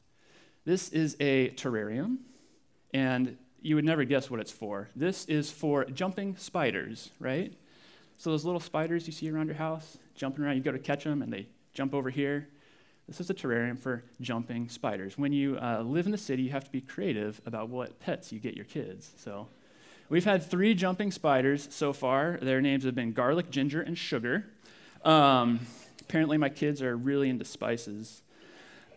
This 0.66 0.88
is 0.88 1.16
a 1.20 1.50
terrarium, 1.50 2.16
and 2.92 3.38
you 3.62 3.76
would 3.76 3.84
never 3.84 4.02
guess 4.02 4.28
what 4.28 4.40
it's 4.40 4.50
for. 4.50 4.88
This 4.96 5.24
is 5.26 5.48
for 5.48 5.84
jumping 5.84 6.36
spiders, 6.36 7.12
right? 7.20 7.52
So 8.18 8.30
those 8.30 8.44
little 8.44 8.58
spiders 8.58 9.06
you 9.06 9.12
see 9.12 9.30
around 9.30 9.46
your 9.46 9.54
house, 9.54 9.96
jumping 10.16 10.44
around, 10.44 10.56
you 10.56 10.62
go 10.62 10.72
to 10.72 10.78
catch 10.80 11.04
them 11.04 11.22
and 11.22 11.32
they 11.32 11.46
jump 11.72 11.94
over 11.94 12.10
here. 12.10 12.48
This 13.06 13.20
is 13.20 13.30
a 13.30 13.34
terrarium 13.34 13.78
for 13.78 14.02
jumping 14.20 14.68
spiders. 14.68 15.16
When 15.16 15.32
you 15.32 15.56
uh, 15.56 15.82
live 15.82 16.06
in 16.06 16.12
the 16.12 16.18
city, 16.18 16.42
you 16.42 16.50
have 16.50 16.64
to 16.64 16.70
be 16.72 16.80
creative 16.80 17.40
about 17.46 17.68
what 17.68 18.00
pets 18.00 18.32
you 18.32 18.40
get 18.40 18.56
your 18.56 18.64
kids. 18.64 19.12
So 19.16 19.46
we've 20.08 20.24
had 20.24 20.42
three 20.42 20.74
jumping 20.74 21.12
spiders 21.12 21.68
so 21.70 21.92
far. 21.92 22.40
Their 22.42 22.60
names 22.60 22.82
have 22.82 22.96
been 22.96 23.12
garlic, 23.12 23.52
ginger, 23.52 23.82
and 23.82 23.96
sugar. 23.96 24.46
Um, 25.04 25.60
apparently, 26.00 26.38
my 26.38 26.48
kids 26.48 26.82
are 26.82 26.96
really 26.96 27.28
into 27.28 27.44
spices. 27.44 28.22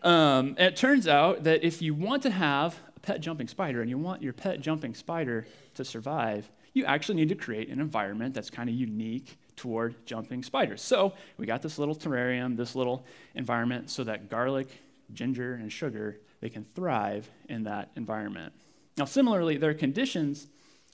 Um, 0.01 0.55
it 0.57 0.75
turns 0.75 1.07
out 1.07 1.43
that 1.43 1.63
if 1.63 1.81
you 1.81 1.93
want 1.93 2.23
to 2.23 2.29
have 2.31 2.79
a 2.95 2.99
pet 2.99 3.21
jumping 3.21 3.47
spider 3.47 3.81
and 3.81 3.89
you 3.89 3.97
want 3.97 4.21
your 4.21 4.33
pet 4.33 4.61
jumping 4.61 4.93
spider 4.93 5.45
to 5.75 5.83
survive, 5.83 6.49
you 6.73 6.85
actually 6.85 7.15
need 7.15 7.29
to 7.29 7.35
create 7.35 7.69
an 7.69 7.79
environment 7.79 8.33
that's 8.33 8.49
kind 8.49 8.69
of 8.69 8.75
unique 8.75 9.37
toward 9.55 10.05
jumping 10.05 10.43
spiders. 10.43 10.81
So 10.81 11.13
we 11.37 11.45
got 11.45 11.61
this 11.61 11.77
little 11.77 11.95
terrarium, 11.95 12.55
this 12.55 12.75
little 12.75 13.05
environment, 13.35 13.89
so 13.89 14.03
that 14.05 14.29
garlic, 14.29 14.69
ginger, 15.13 15.55
and 15.55 15.71
sugar 15.71 16.19
they 16.41 16.49
can 16.49 16.63
thrive 16.63 17.29
in 17.49 17.63
that 17.63 17.91
environment. 17.95 18.53
Now, 18.97 19.05
similarly, 19.05 19.57
there 19.57 19.69
are 19.71 19.75
conditions 19.75 20.47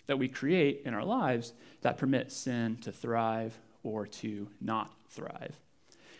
that 0.07 0.17
we 0.17 0.27
create 0.27 0.81
in 0.85 0.93
our 0.93 1.03
lives 1.03 1.53
that 1.81 1.97
permit 1.97 2.31
sin 2.31 2.77
to 2.77 2.91
thrive 2.91 3.57
or 3.83 4.07
to 4.07 4.47
not 4.59 4.91
thrive. 5.09 5.55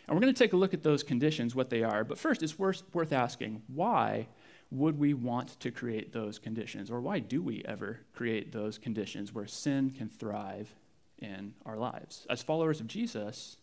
And 0.07 0.15
we're 0.15 0.21
going 0.21 0.33
to 0.33 0.37
take 0.37 0.53
a 0.53 0.57
look 0.57 0.73
at 0.73 0.83
those 0.83 1.03
conditions, 1.03 1.55
what 1.55 1.69
they 1.69 1.83
are. 1.83 2.03
But 2.03 2.19
first, 2.19 2.43
it's 2.43 2.59
worth, 2.59 2.83
worth 2.93 3.11
asking 3.11 3.63
why 3.67 4.27
would 4.71 4.99
we 4.99 5.13
want 5.13 5.59
to 5.59 5.71
create 5.71 6.11
those 6.11 6.39
conditions? 6.39 6.91
Or 6.91 6.99
why 7.01 7.19
do 7.19 7.41
we 7.41 7.63
ever 7.65 8.01
create 8.13 8.51
those 8.51 8.77
conditions 8.77 9.33
where 9.33 9.47
sin 9.47 9.91
can 9.91 10.09
thrive 10.09 10.73
in 11.19 11.53
our 11.65 11.77
lives? 11.77 12.25
As 12.29 12.43
followers 12.43 12.79
of 12.79 12.87
Jesus, 12.87 13.57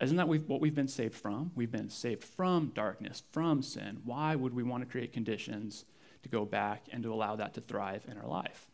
isn't 0.00 0.16
that 0.16 0.28
what 0.28 0.60
we've 0.60 0.74
been 0.74 0.88
saved 0.88 1.14
from? 1.14 1.52
We've 1.54 1.70
been 1.70 1.90
saved 1.90 2.24
from 2.24 2.72
darkness, 2.74 3.22
from 3.30 3.62
sin. 3.62 4.00
Why 4.04 4.34
would 4.34 4.54
we 4.54 4.62
want 4.62 4.82
to 4.82 4.90
create 4.90 5.12
conditions 5.12 5.84
to 6.22 6.28
go 6.28 6.44
back 6.44 6.86
and 6.92 7.02
to 7.04 7.12
allow 7.12 7.36
that 7.36 7.54
to 7.54 7.60
thrive 7.60 8.04
in 8.08 8.18
our 8.18 8.26
life? 8.26 8.66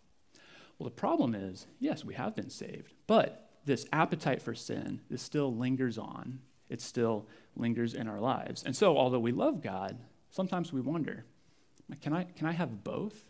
Well, 0.78 0.88
the 0.88 0.94
problem 0.94 1.34
is 1.34 1.66
yes, 1.80 2.04
we 2.04 2.14
have 2.14 2.34
been 2.36 2.50
saved, 2.50 2.94
but 3.06 3.50
this 3.64 3.86
appetite 3.92 4.40
for 4.40 4.54
sin, 4.54 5.00
this 5.10 5.22
still 5.22 5.54
lingers 5.54 5.98
on. 5.98 6.40
It 6.68 6.80
still 6.80 7.26
lingers 7.56 7.94
in 7.94 8.08
our 8.08 8.20
lives. 8.20 8.62
And 8.64 8.76
so, 8.76 8.96
although 8.96 9.18
we 9.18 9.32
love 9.32 9.62
God, 9.62 9.98
sometimes 10.30 10.72
we 10.72 10.80
wonder 10.80 11.24
can 12.02 12.12
I, 12.12 12.24
can 12.24 12.46
I 12.46 12.52
have 12.52 12.84
both? 12.84 13.24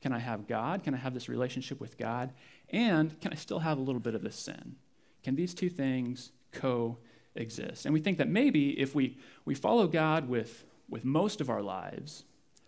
Can 0.00 0.12
I 0.12 0.18
have 0.18 0.48
God? 0.48 0.82
Can 0.82 0.94
I 0.94 0.96
have 0.96 1.14
this 1.14 1.28
relationship 1.28 1.78
with 1.80 1.98
God? 1.98 2.32
And 2.70 3.18
can 3.20 3.32
I 3.32 3.36
still 3.36 3.60
have 3.60 3.78
a 3.78 3.82
little 3.82 4.00
bit 4.00 4.14
of 4.14 4.22
this 4.22 4.36
sin? 4.36 4.76
Can 5.22 5.36
these 5.36 5.54
two 5.54 5.68
things 5.68 6.32
coexist? 6.52 7.84
And 7.84 7.92
we 7.92 8.00
think 8.00 8.18
that 8.18 8.28
maybe 8.28 8.80
if 8.80 8.94
we, 8.94 9.18
we 9.44 9.54
follow 9.54 9.86
God 9.86 10.28
with, 10.28 10.64
with 10.88 11.04
most 11.04 11.40
of 11.40 11.50
our 11.50 11.62
lives, 11.62 12.24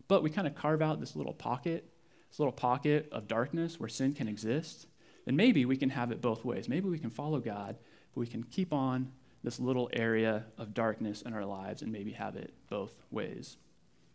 but 0.06 0.22
we 0.22 0.30
kind 0.30 0.46
of 0.46 0.54
carve 0.54 0.82
out 0.82 1.00
this 1.00 1.16
little 1.16 1.32
pocket, 1.32 1.88
this 2.30 2.38
little 2.38 2.52
pocket 2.52 3.08
of 3.10 3.26
darkness 3.26 3.80
where 3.80 3.88
sin 3.88 4.12
can 4.12 4.28
exist, 4.28 4.86
then 5.24 5.34
maybe 5.34 5.64
we 5.64 5.76
can 5.76 5.90
have 5.90 6.12
it 6.12 6.20
both 6.20 6.44
ways. 6.44 6.68
Maybe 6.68 6.88
we 6.88 6.98
can 6.98 7.10
follow 7.10 7.40
God, 7.40 7.76
but 8.14 8.20
we 8.20 8.26
can 8.26 8.44
keep 8.44 8.72
on 8.72 9.10
this 9.44 9.60
little 9.60 9.90
area 9.92 10.44
of 10.56 10.72
darkness 10.72 11.22
in 11.22 11.34
our 11.34 11.44
lives 11.44 11.82
and 11.82 11.92
maybe 11.92 12.12
have 12.12 12.34
it 12.34 12.54
both 12.70 12.94
ways. 13.10 13.58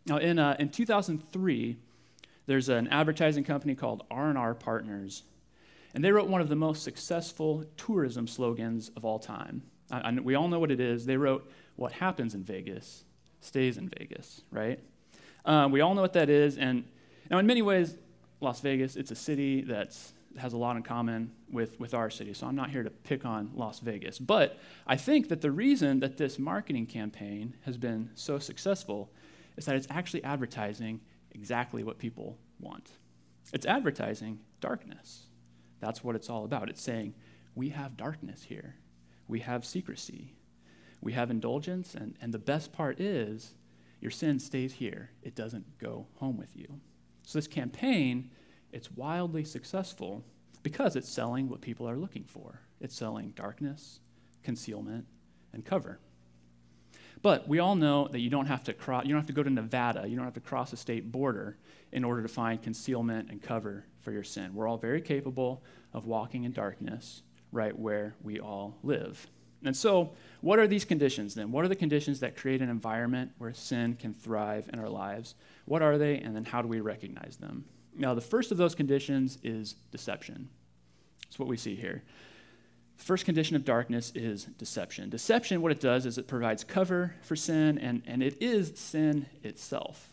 Now, 0.06 0.16
in, 0.16 0.40
uh, 0.40 0.56
in 0.58 0.70
2003, 0.70 1.76
there's 2.46 2.68
an 2.68 2.88
advertising 2.88 3.44
company 3.44 3.76
called 3.76 4.02
R&R 4.10 4.54
Partners, 4.54 5.22
and 5.94 6.04
they 6.04 6.10
wrote 6.10 6.28
one 6.28 6.40
of 6.40 6.48
the 6.48 6.56
most 6.56 6.82
successful 6.82 7.64
tourism 7.76 8.26
slogans 8.26 8.90
of 8.96 9.04
all 9.04 9.20
time. 9.20 9.62
I, 9.90 10.00
I, 10.00 10.12
we 10.12 10.34
all 10.34 10.48
know 10.48 10.58
what 10.58 10.72
it 10.72 10.80
is. 10.80 11.06
They 11.06 11.16
wrote, 11.16 11.48
"What 11.76 11.92
happens 11.92 12.34
in 12.34 12.42
Vegas 12.42 13.04
stays 13.40 13.76
in 13.76 13.88
Vegas," 13.98 14.42
right? 14.50 14.80
Uh, 15.44 15.68
we 15.70 15.80
all 15.80 15.94
know 15.94 16.02
what 16.02 16.12
that 16.14 16.28
is, 16.28 16.58
and 16.58 16.84
now 17.30 17.38
in 17.38 17.46
many 17.46 17.62
ways, 17.62 17.96
Las 18.40 18.60
Vegas, 18.60 18.96
it's 18.96 19.10
a 19.10 19.16
city 19.16 19.62
that's 19.62 20.12
has 20.38 20.52
a 20.52 20.56
lot 20.56 20.76
in 20.76 20.82
common 20.82 21.32
with, 21.50 21.78
with 21.80 21.94
our 21.94 22.10
city. 22.10 22.32
So 22.34 22.46
I'm 22.46 22.54
not 22.54 22.70
here 22.70 22.82
to 22.82 22.90
pick 22.90 23.24
on 23.24 23.50
Las 23.54 23.80
Vegas. 23.80 24.18
But 24.18 24.58
I 24.86 24.96
think 24.96 25.28
that 25.28 25.40
the 25.40 25.50
reason 25.50 26.00
that 26.00 26.16
this 26.16 26.38
marketing 26.38 26.86
campaign 26.86 27.56
has 27.62 27.76
been 27.76 28.10
so 28.14 28.38
successful 28.38 29.12
is 29.56 29.66
that 29.66 29.76
it's 29.76 29.88
actually 29.90 30.22
advertising 30.24 31.00
exactly 31.32 31.82
what 31.82 31.98
people 31.98 32.38
want. 32.58 32.90
It's 33.52 33.66
advertising 33.66 34.40
darkness. 34.60 35.26
That's 35.80 36.04
what 36.04 36.14
it's 36.14 36.30
all 36.30 36.44
about. 36.44 36.68
It's 36.68 36.82
saying, 36.82 37.14
we 37.54 37.70
have 37.70 37.96
darkness 37.96 38.44
here, 38.44 38.76
we 39.26 39.40
have 39.40 39.64
secrecy, 39.64 40.34
we 41.00 41.12
have 41.12 41.30
indulgence, 41.30 41.94
and, 41.94 42.16
and 42.20 42.32
the 42.32 42.38
best 42.38 42.72
part 42.72 43.00
is 43.00 43.54
your 44.00 44.10
sin 44.10 44.38
stays 44.38 44.74
here, 44.74 45.10
it 45.22 45.34
doesn't 45.34 45.78
go 45.78 46.06
home 46.16 46.36
with 46.36 46.56
you. 46.56 46.80
So 47.26 47.38
this 47.38 47.48
campaign 47.48 48.30
it's 48.72 48.90
wildly 48.92 49.44
successful 49.44 50.24
because 50.62 50.96
it's 50.96 51.08
selling 51.08 51.48
what 51.48 51.60
people 51.60 51.88
are 51.88 51.96
looking 51.96 52.24
for. 52.24 52.60
It's 52.80 52.94
selling 52.94 53.30
darkness, 53.30 54.00
concealment, 54.42 55.06
and 55.52 55.64
cover. 55.64 55.98
But 57.22 57.48
we 57.48 57.58
all 57.58 57.76
know 57.76 58.08
that 58.08 58.20
you 58.20 58.30
don't 58.30 58.46
have 58.46 58.64
to 58.64 58.72
cross, 58.72 59.04
you 59.04 59.10
don't 59.10 59.20
have 59.20 59.26
to 59.26 59.32
go 59.32 59.42
to 59.42 59.50
Nevada, 59.50 60.08
you 60.08 60.16
don't 60.16 60.24
have 60.24 60.34
to 60.34 60.40
cross 60.40 60.72
a 60.72 60.76
state 60.76 61.12
border 61.12 61.58
in 61.92 62.04
order 62.04 62.22
to 62.22 62.28
find 62.28 62.62
concealment 62.62 63.30
and 63.30 63.42
cover 63.42 63.84
for 64.00 64.12
your 64.12 64.22
sin. 64.22 64.54
We're 64.54 64.68
all 64.68 64.78
very 64.78 65.02
capable 65.02 65.62
of 65.92 66.06
walking 66.06 66.44
in 66.44 66.52
darkness 66.52 67.22
right 67.52 67.78
where 67.78 68.14
we 68.22 68.40
all 68.40 68.78
live. 68.82 69.26
And 69.62 69.76
so, 69.76 70.14
what 70.40 70.58
are 70.58 70.66
these 70.66 70.86
conditions 70.86 71.34
then? 71.34 71.52
What 71.52 71.64
are 71.66 71.68
the 71.68 71.76
conditions 71.76 72.20
that 72.20 72.36
create 72.36 72.62
an 72.62 72.70
environment 72.70 73.32
where 73.36 73.52
sin 73.52 73.94
can 73.96 74.14
thrive 74.14 74.70
in 74.72 74.78
our 74.78 74.88
lives? 74.88 75.34
What 75.66 75.82
are 75.82 75.98
they, 75.98 76.16
and 76.16 76.34
then 76.34 76.46
how 76.46 76.62
do 76.62 76.68
we 76.68 76.80
recognize 76.80 77.36
them? 77.36 77.66
Now, 77.96 78.14
the 78.14 78.20
first 78.20 78.52
of 78.52 78.58
those 78.58 78.74
conditions 78.74 79.38
is 79.42 79.74
deception. 79.90 80.48
That's 81.24 81.38
what 81.38 81.48
we 81.48 81.56
see 81.56 81.74
here. 81.74 82.02
The 82.98 83.04
first 83.04 83.24
condition 83.24 83.56
of 83.56 83.64
darkness 83.64 84.12
is 84.14 84.44
deception. 84.44 85.08
Deception, 85.10 85.62
what 85.62 85.72
it 85.72 85.80
does 85.80 86.06
is 86.06 86.18
it 86.18 86.28
provides 86.28 86.64
cover 86.64 87.14
for 87.22 87.34
sin, 87.34 87.78
and, 87.78 88.02
and 88.06 88.22
it 88.22 88.40
is 88.42 88.72
sin 88.78 89.26
itself. 89.42 90.10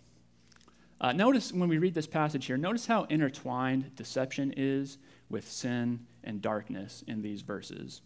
Uh, 0.99 1.11
notice 1.11 1.51
when 1.51 1.69
we 1.69 1.77
read 1.77 1.93
this 1.93 2.07
passage 2.07 2.45
here, 2.45 2.57
notice 2.57 2.87
how 2.87 3.03
intertwined 3.03 3.95
deception 3.95 4.53
is 4.55 4.97
with 5.29 5.49
sin 5.49 6.05
and 6.23 6.41
darkness 6.41 7.03
in 7.07 7.21
these 7.21 7.41
verses. 7.41 8.01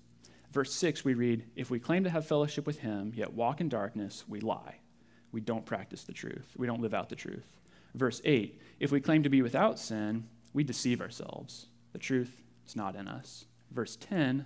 Verse 0.52 0.74
6, 0.74 1.06
we 1.06 1.14
read, 1.14 1.46
If 1.56 1.70
we 1.70 1.80
claim 1.80 2.04
to 2.04 2.10
have 2.10 2.26
fellowship 2.26 2.68
with 2.68 2.80
him, 2.80 3.14
yet 3.16 3.34
walk 3.34 3.62
in 3.62 3.70
darkness, 3.70 4.26
we 4.28 4.42
lie. 4.42 4.76
We 5.32 5.40
don't 5.40 5.66
practice 5.66 6.04
the 6.04 6.12
truth. 6.12 6.54
We 6.58 6.68
don't 6.68 6.82
live 6.82 6.94
out 6.94 7.08
the 7.08 7.16
truth. 7.16 7.46
Verse 7.94 8.22
8 8.24 8.60
If 8.80 8.92
we 8.92 9.02
claim 9.02 9.24
to 9.24 9.30
be 9.30 9.42
without 9.42 9.80
sin, 9.80 10.28
we 10.54 10.64
deceive 10.64 11.02
ourselves. 11.02 11.68
The 11.94 12.00
truth 12.00 12.42
is 12.68 12.76
not 12.76 12.96
in 12.96 13.08
us. 13.08 13.46
Verse 13.72 13.96
10 13.96 14.46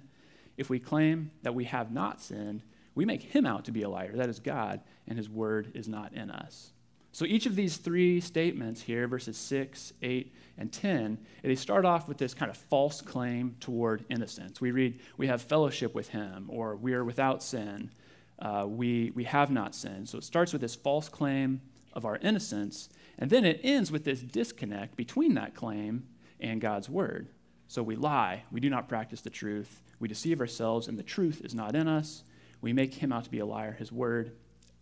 If 0.57 0.69
we 0.69 0.79
claim 0.79 1.31
that 1.43 1.55
we 1.55 1.65
have 1.65 1.91
not 1.91 2.21
sinned, 2.21 2.63
we 2.93 3.05
make 3.05 3.21
him 3.21 3.45
out 3.45 3.65
to 3.65 3.71
be 3.71 3.81
a 3.81 3.89
liar, 3.89 4.15
that 4.15 4.29
is 4.29 4.39
God, 4.39 4.81
and 5.07 5.17
his 5.17 5.29
word 5.29 5.71
is 5.73 5.87
not 5.87 6.13
in 6.13 6.31
us. 6.31 6.71
So 7.11 7.23
each 7.23 7.45
of 7.45 7.55
these 7.55 7.77
three 7.77 8.19
statements 8.19 8.81
here, 8.81 9.07
verses 9.07 9.37
6, 9.37 9.93
8, 10.01 10.35
and 10.57 10.71
10, 10.71 11.17
they 11.43 11.55
start 11.55 11.85
off 11.85 12.09
with 12.09 12.17
this 12.17 12.33
kind 12.33 12.51
of 12.51 12.57
false 12.57 13.01
claim 13.01 13.55
toward 13.61 14.03
innocence. 14.09 14.59
We 14.59 14.71
read, 14.71 14.99
We 15.15 15.27
have 15.27 15.41
fellowship 15.41 15.95
with 15.95 16.09
him, 16.09 16.47
or 16.49 16.75
we 16.75 16.93
are 16.93 17.05
without 17.05 17.41
sin. 17.41 17.89
Uh, 18.37 18.65
we, 18.67 19.13
we 19.15 19.23
have 19.23 19.49
not 19.49 19.73
sinned. 19.73 20.09
So 20.09 20.17
it 20.17 20.25
starts 20.25 20.51
with 20.51 20.61
this 20.61 20.75
false 20.75 21.07
claim 21.07 21.61
of 21.93 22.03
our 22.03 22.17
innocence, 22.17 22.89
and 23.17 23.29
then 23.29 23.45
it 23.45 23.61
ends 23.63 23.91
with 23.91 24.03
this 24.03 24.21
disconnect 24.21 24.95
between 24.95 25.33
that 25.35 25.55
claim 25.55 26.07
and 26.39 26.61
God's 26.61 26.89
word. 26.89 27.29
So 27.67 27.81
we 27.81 27.95
lie, 27.95 28.43
we 28.51 28.59
do 28.59 28.69
not 28.69 28.89
practice 28.89 29.21
the 29.21 29.29
truth, 29.29 29.81
we 29.99 30.07
deceive 30.07 30.39
ourselves, 30.39 30.87
and 30.87 30.99
the 30.99 31.03
truth 31.03 31.41
is 31.43 31.55
not 31.55 31.75
in 31.75 31.87
us. 31.87 32.23
We 32.61 32.73
make 32.73 32.95
him 32.95 33.11
out 33.11 33.23
to 33.23 33.29
be 33.29 33.39
a 33.39 33.45
liar, 33.45 33.73
his 33.73 33.91
word, 33.91 34.33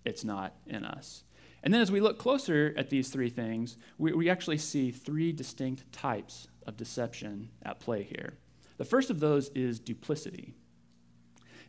it's 0.03 0.23
not 0.23 0.55
in 0.67 0.83
us. 0.83 1.23
And 1.63 1.73
then 1.73 1.81
as 1.81 1.91
we 1.91 2.01
look 2.01 2.17
closer 2.17 2.73
at 2.75 2.89
these 2.89 3.09
three 3.09 3.29
things, 3.29 3.77
we, 3.97 4.11
we 4.11 4.29
actually 4.29 4.57
see 4.57 4.91
three 4.91 5.31
distinct 5.31 5.91
types 5.93 6.47
of 6.67 6.75
deception 6.75 7.49
at 7.61 7.79
play 7.79 8.03
here. 8.03 8.33
The 8.77 8.85
first 8.85 9.09
of 9.09 9.19
those 9.19 9.49
is 9.49 9.79
duplicity. 9.79 10.53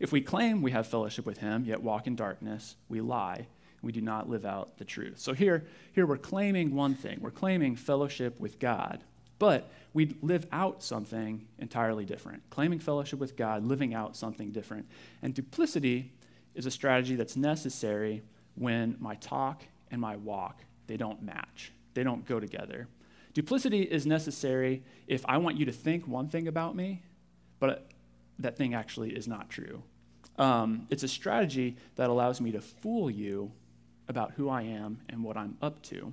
If 0.00 0.10
we 0.10 0.20
claim 0.20 0.62
we 0.62 0.72
have 0.72 0.88
fellowship 0.88 1.26
with 1.26 1.38
him, 1.38 1.64
yet 1.64 1.82
walk 1.82 2.08
in 2.08 2.16
darkness, 2.16 2.76
we 2.88 3.00
lie 3.00 3.46
we 3.84 3.92
do 3.92 4.00
not 4.00 4.28
live 4.28 4.44
out 4.44 4.78
the 4.78 4.84
truth. 4.84 5.18
So 5.18 5.32
here, 5.32 5.64
here 5.92 6.06
we're 6.06 6.16
claiming 6.16 6.74
one 6.74 6.94
thing 6.94 7.18
we're 7.20 7.30
claiming 7.30 7.76
fellowship 7.76 8.40
with 8.40 8.58
God, 8.58 9.02
but 9.38 9.70
we 9.92 10.16
live 10.22 10.46
out 10.50 10.82
something 10.82 11.46
entirely 11.58 12.04
different. 12.04 12.42
Claiming 12.50 12.80
fellowship 12.80 13.18
with 13.18 13.36
God, 13.36 13.64
living 13.64 13.94
out 13.94 14.16
something 14.16 14.50
different. 14.50 14.86
And 15.22 15.34
duplicity 15.34 16.12
is 16.54 16.66
a 16.66 16.70
strategy 16.70 17.16
that's 17.16 17.36
necessary 17.36 18.22
when 18.56 18.96
my 18.98 19.14
talk 19.16 19.62
and 19.90 20.00
my 20.00 20.16
walk 20.16 20.64
they 20.86 20.96
don't 20.96 21.22
match. 21.22 21.72
They 21.94 22.02
don't 22.02 22.26
go 22.26 22.40
together. 22.40 22.88
Duplicity 23.32 23.82
is 23.82 24.06
necessary 24.06 24.82
if 25.06 25.24
I 25.26 25.38
want 25.38 25.58
you 25.58 25.66
to 25.66 25.72
think 25.72 26.06
one 26.06 26.28
thing 26.28 26.46
about 26.46 26.76
me, 26.76 27.02
but 27.58 27.88
that 28.38 28.56
thing 28.56 28.74
actually 28.74 29.10
is 29.10 29.26
not 29.26 29.50
true. 29.50 29.82
Um, 30.38 30.86
it's 30.90 31.02
a 31.02 31.08
strategy 31.08 31.76
that 31.96 32.10
allows 32.10 32.40
me 32.40 32.52
to 32.52 32.60
fool 32.60 33.10
you 33.10 33.52
about 34.08 34.32
who 34.32 34.48
I 34.48 34.62
am 34.62 35.00
and 35.08 35.22
what 35.22 35.36
I'm 35.36 35.56
up 35.62 35.82
to. 35.84 36.12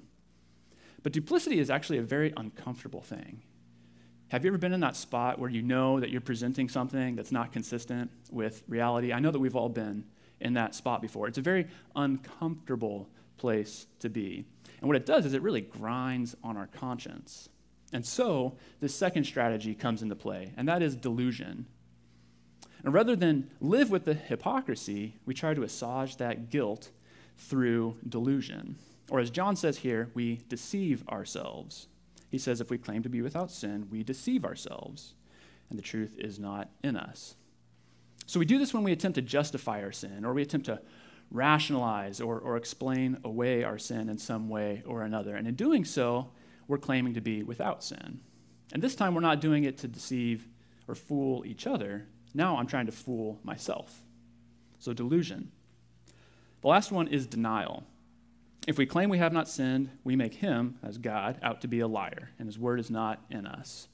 But 1.03 1.13
duplicity 1.13 1.59
is 1.59 1.69
actually 1.69 1.97
a 1.97 2.03
very 2.03 2.33
uncomfortable 2.37 3.01
thing. 3.01 3.41
Have 4.29 4.45
you 4.45 4.51
ever 4.51 4.57
been 4.57 4.73
in 4.73 4.79
that 4.79 4.95
spot 4.95 5.39
where 5.39 5.49
you 5.49 5.61
know 5.61 5.99
that 5.99 6.09
you're 6.09 6.21
presenting 6.21 6.69
something 6.69 7.15
that's 7.15 7.31
not 7.31 7.51
consistent 7.51 8.11
with 8.29 8.63
reality? 8.67 9.11
I 9.11 9.19
know 9.19 9.31
that 9.31 9.39
we've 9.39 9.55
all 9.55 9.67
been 9.67 10.05
in 10.39 10.53
that 10.53 10.73
spot 10.73 11.01
before. 11.01 11.27
It's 11.27 11.37
a 11.37 11.41
very 11.41 11.67
uncomfortable 11.95 13.09
place 13.37 13.87
to 13.99 14.09
be. 14.09 14.45
And 14.79 14.87
what 14.87 14.95
it 14.95 15.05
does 15.05 15.25
is 15.25 15.33
it 15.33 15.41
really 15.41 15.61
grinds 15.61 16.35
on 16.43 16.55
our 16.55 16.67
conscience. 16.67 17.49
And 17.91 18.05
so, 18.05 18.57
the 18.79 18.87
second 18.87 19.25
strategy 19.25 19.75
comes 19.75 20.01
into 20.01 20.15
play, 20.15 20.53
and 20.55 20.67
that 20.69 20.81
is 20.81 20.95
delusion. 20.95 21.65
And 22.83 22.93
rather 22.93 23.15
than 23.15 23.51
live 23.59 23.91
with 23.91 24.05
the 24.05 24.13
hypocrisy, 24.13 25.17
we 25.25 25.33
try 25.33 25.53
to 25.53 25.63
assuage 25.63 26.17
that 26.17 26.49
guilt 26.49 26.91
through 27.41 27.97
delusion. 28.07 28.77
Or 29.09 29.19
as 29.19 29.29
John 29.29 29.55
says 29.55 29.77
here, 29.77 30.09
we 30.13 30.41
deceive 30.47 31.07
ourselves. 31.09 31.87
He 32.29 32.37
says, 32.37 32.61
if 32.61 32.69
we 32.69 32.77
claim 32.77 33.03
to 33.03 33.09
be 33.09 33.21
without 33.21 33.51
sin, 33.51 33.87
we 33.91 34.03
deceive 34.03 34.45
ourselves, 34.45 35.15
and 35.69 35.77
the 35.77 35.83
truth 35.83 36.15
is 36.17 36.39
not 36.39 36.69
in 36.81 36.95
us. 36.95 37.35
So 38.25 38.39
we 38.39 38.45
do 38.45 38.57
this 38.57 38.73
when 38.73 38.83
we 38.83 38.93
attempt 38.93 39.15
to 39.15 39.21
justify 39.21 39.81
our 39.81 39.91
sin, 39.91 40.23
or 40.23 40.33
we 40.33 40.41
attempt 40.41 40.67
to 40.67 40.81
rationalize 41.29 42.21
or, 42.21 42.39
or 42.39 42.55
explain 42.55 43.17
away 43.23 43.63
our 43.63 43.77
sin 43.77 44.07
in 44.07 44.17
some 44.17 44.47
way 44.47 44.83
or 44.85 45.01
another. 45.01 45.35
And 45.35 45.47
in 45.47 45.55
doing 45.55 45.83
so, 45.83 46.31
we're 46.67 46.77
claiming 46.77 47.13
to 47.15 47.21
be 47.21 47.43
without 47.43 47.83
sin. 47.83 48.21
And 48.71 48.81
this 48.81 48.95
time, 48.95 49.13
we're 49.13 49.21
not 49.21 49.41
doing 49.41 49.65
it 49.65 49.77
to 49.79 49.87
deceive 49.87 50.47
or 50.87 50.95
fool 50.95 51.45
each 51.45 51.67
other. 51.67 52.07
Now 52.33 52.57
I'm 52.57 52.67
trying 52.67 52.85
to 52.85 52.91
fool 52.93 53.39
myself. 53.43 54.03
So, 54.79 54.93
delusion. 54.93 55.51
The 56.61 56.67
last 56.67 56.91
one 56.91 57.07
is 57.07 57.27
denial. 57.27 57.83
If 58.67 58.77
we 58.77 58.85
claim 58.85 59.09
we 59.09 59.17
have 59.17 59.33
not 59.33 59.49
sinned, 59.49 59.89
we 60.03 60.15
make 60.15 60.35
him, 60.35 60.77
as 60.83 60.99
God, 60.99 61.39
out 61.41 61.61
to 61.61 61.67
be 61.67 61.79
a 61.79 61.87
liar, 61.87 62.29
and 62.37 62.47
his 62.47 62.59
word 62.59 62.79
is 62.79 62.91
not 62.91 63.23
in 63.29 63.47
us. 63.47 63.87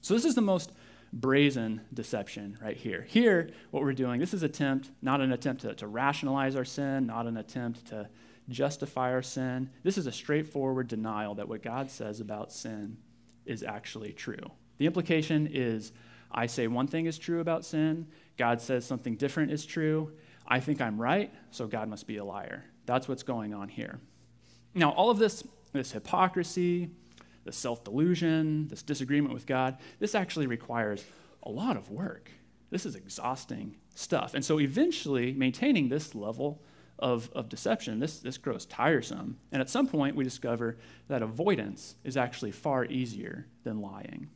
So, 0.00 0.14
this 0.14 0.24
is 0.24 0.34
the 0.34 0.40
most 0.40 0.72
brazen 1.12 1.82
deception 1.92 2.58
right 2.60 2.76
here. 2.76 3.02
Here, 3.08 3.50
what 3.70 3.82
we're 3.82 3.92
doing, 3.92 4.20
this 4.20 4.34
is 4.34 4.42
attempt, 4.42 4.90
not 5.02 5.20
an 5.20 5.32
attempt 5.32 5.62
to, 5.62 5.74
to 5.74 5.86
rationalize 5.86 6.56
our 6.56 6.64
sin, 6.64 7.06
not 7.06 7.26
an 7.26 7.36
attempt 7.36 7.86
to 7.88 8.08
justify 8.48 9.12
our 9.12 9.22
sin. 9.22 9.70
This 9.82 9.98
is 9.98 10.06
a 10.06 10.12
straightforward 10.12 10.88
denial 10.88 11.34
that 11.36 11.48
what 11.48 11.62
God 11.62 11.90
says 11.90 12.20
about 12.20 12.52
sin 12.52 12.96
is 13.46 13.62
actually 13.62 14.12
true. 14.12 14.50
The 14.78 14.86
implication 14.86 15.48
is 15.50 15.92
I 16.30 16.46
say 16.46 16.66
one 16.66 16.88
thing 16.88 17.06
is 17.06 17.18
true 17.18 17.40
about 17.40 17.64
sin, 17.64 18.08
God 18.36 18.60
says 18.60 18.84
something 18.84 19.16
different 19.16 19.52
is 19.52 19.64
true. 19.64 20.12
I 20.46 20.60
think 20.60 20.80
I'm 20.80 21.00
right, 21.00 21.32
so 21.50 21.66
God 21.66 21.88
must 21.88 22.06
be 22.06 22.18
a 22.18 22.24
liar. 22.24 22.64
That's 22.86 23.08
what's 23.08 23.22
going 23.22 23.54
on 23.54 23.68
here. 23.68 24.00
Now, 24.74 24.90
all 24.90 25.10
of 25.10 25.18
this, 25.18 25.44
this 25.72 25.92
hypocrisy, 25.92 26.90
this 27.44 27.56
self 27.56 27.84
delusion, 27.84 28.68
this 28.68 28.82
disagreement 28.82 29.32
with 29.32 29.46
God, 29.46 29.78
this 29.98 30.14
actually 30.14 30.46
requires 30.46 31.04
a 31.42 31.50
lot 31.50 31.76
of 31.76 31.90
work. 31.90 32.30
This 32.70 32.86
is 32.86 32.94
exhausting 32.96 33.76
stuff. 33.94 34.34
And 34.34 34.44
so, 34.44 34.60
eventually, 34.60 35.32
maintaining 35.32 35.88
this 35.88 36.14
level 36.14 36.62
of, 36.98 37.30
of 37.32 37.48
deception, 37.48 37.98
this, 38.00 38.20
this 38.20 38.38
grows 38.38 38.66
tiresome. 38.66 39.38
And 39.52 39.60
at 39.60 39.70
some 39.70 39.86
point, 39.86 40.16
we 40.16 40.24
discover 40.24 40.76
that 41.08 41.22
avoidance 41.22 41.96
is 42.04 42.16
actually 42.16 42.52
far 42.52 42.84
easier 42.84 43.46
than 43.62 43.80
lying. 43.80 44.30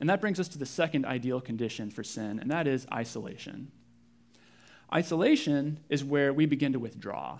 And 0.00 0.08
that 0.10 0.20
brings 0.20 0.38
us 0.38 0.48
to 0.48 0.58
the 0.58 0.66
second 0.66 1.06
ideal 1.06 1.40
condition 1.40 1.90
for 1.90 2.04
sin, 2.04 2.38
and 2.38 2.50
that 2.50 2.66
is 2.66 2.86
isolation. 2.92 3.72
Isolation 4.92 5.80
is 5.88 6.04
where 6.04 6.32
we 6.32 6.46
begin 6.46 6.72
to 6.72 6.78
withdraw. 6.78 7.38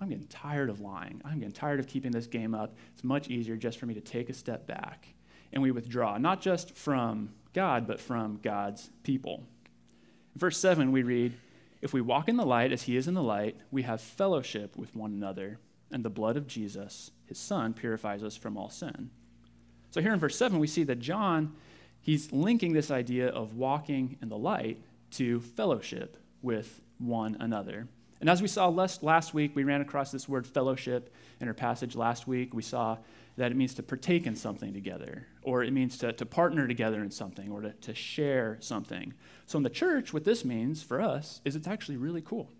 I'm 0.00 0.08
getting 0.08 0.26
tired 0.26 0.70
of 0.70 0.80
lying. 0.80 1.20
I'm 1.24 1.38
getting 1.38 1.52
tired 1.52 1.78
of 1.78 1.86
keeping 1.86 2.10
this 2.10 2.26
game 2.26 2.54
up. 2.54 2.74
It's 2.94 3.04
much 3.04 3.28
easier 3.28 3.56
just 3.56 3.78
for 3.78 3.86
me 3.86 3.94
to 3.94 4.00
take 4.00 4.30
a 4.30 4.34
step 4.34 4.66
back. 4.66 5.06
And 5.52 5.62
we 5.62 5.70
withdraw, 5.70 6.16
not 6.16 6.40
just 6.40 6.74
from 6.76 7.30
God, 7.52 7.86
but 7.86 8.00
from 8.00 8.40
God's 8.42 8.90
people. 9.02 9.44
In 10.34 10.38
verse 10.38 10.58
7, 10.58 10.90
we 10.90 11.02
read, 11.02 11.34
If 11.82 11.92
we 11.92 12.00
walk 12.00 12.28
in 12.28 12.36
the 12.36 12.46
light 12.46 12.72
as 12.72 12.82
he 12.82 12.96
is 12.96 13.08
in 13.08 13.14
the 13.14 13.22
light, 13.22 13.56
we 13.70 13.82
have 13.82 14.00
fellowship 14.00 14.76
with 14.76 14.96
one 14.96 15.12
another, 15.12 15.58
and 15.90 16.04
the 16.04 16.10
blood 16.10 16.36
of 16.36 16.46
Jesus, 16.46 17.10
his 17.26 17.38
son, 17.38 17.74
purifies 17.74 18.22
us 18.22 18.36
from 18.36 18.56
all 18.56 18.70
sin. 18.70 19.10
So 19.90 20.00
here 20.00 20.12
in 20.12 20.20
verse 20.20 20.36
7, 20.36 20.58
we 20.58 20.68
see 20.68 20.84
that 20.84 21.00
John, 21.00 21.54
he's 22.00 22.32
linking 22.32 22.72
this 22.72 22.90
idea 22.90 23.28
of 23.28 23.54
walking 23.54 24.16
in 24.22 24.28
the 24.28 24.38
light 24.38 24.78
to 25.12 25.40
fellowship 25.40 26.16
with 26.42 26.80
one 26.98 27.36
another. 27.40 27.88
And 28.20 28.28
as 28.28 28.42
we 28.42 28.48
saw 28.48 28.68
last, 28.68 29.32
week, 29.32 29.56
we 29.56 29.64
ran 29.64 29.80
across 29.80 30.12
this 30.12 30.28
word 30.28 30.46
fellowship 30.46 31.14
in 31.40 31.48
our 31.48 31.54
passage 31.54 31.96
last 31.96 32.26
week. 32.26 32.52
We 32.52 32.62
saw 32.62 32.98
that 33.36 33.50
it 33.50 33.56
means 33.56 33.74
to 33.74 33.82
partake 33.82 34.26
in 34.26 34.36
something 34.36 34.74
together, 34.74 35.26
or 35.42 35.64
it 35.64 35.72
means 35.72 35.96
to, 35.98 36.12
to 36.12 36.26
partner 36.26 36.68
together 36.68 37.02
in 37.02 37.10
something, 37.10 37.50
or 37.50 37.62
to, 37.62 37.72
to 37.72 37.94
share 37.94 38.58
something. 38.60 39.14
So 39.46 39.56
in 39.56 39.62
the 39.62 39.70
church, 39.70 40.12
what 40.12 40.24
this 40.24 40.44
means 40.44 40.82
for 40.82 41.00
us 41.00 41.40
is 41.46 41.56
it's 41.56 41.66
actually 41.66 41.96
really 41.96 42.20
cool. 42.20 42.50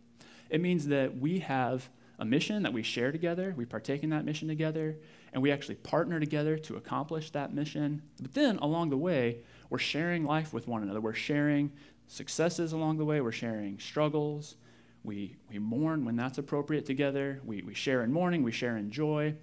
It 0.48 0.62
means 0.62 0.86
that 0.86 1.18
we 1.18 1.40
have 1.40 1.90
a 2.18 2.24
mission 2.24 2.62
that 2.62 2.72
we 2.72 2.82
share 2.82 3.12
together, 3.12 3.54
we 3.56 3.66
partake 3.66 4.02
in 4.02 4.10
that 4.10 4.24
mission 4.24 4.48
together, 4.48 4.96
and 5.32 5.42
we 5.42 5.50
actually 5.50 5.74
partner 5.76 6.18
together 6.20 6.56
to 6.58 6.76
accomplish 6.76 7.30
that 7.30 7.52
mission. 7.52 8.02
But 8.20 8.34
then 8.34 8.58
along 8.58 8.90
the 8.90 8.96
way, 8.96 9.38
we're 9.68 9.78
sharing 9.78 10.24
life 10.24 10.52
with 10.52 10.66
one 10.66 10.82
another. 10.82 11.00
We're 11.00 11.12
sharing 11.12 11.72
successes 12.10 12.72
along 12.72 12.98
the 12.98 13.04
way, 13.04 13.20
we're 13.20 13.32
sharing 13.32 13.78
struggles. 13.78 14.56
We, 15.04 15.36
we 15.48 15.58
mourn 15.58 16.04
when 16.04 16.16
that's 16.16 16.38
appropriate 16.38 16.84
together. 16.84 17.40
We, 17.44 17.62
we 17.62 17.72
share 17.72 18.02
in 18.02 18.12
mourning, 18.12 18.42
we 18.42 18.52
share 18.52 18.76
in 18.76 18.90
joy, 18.90 19.36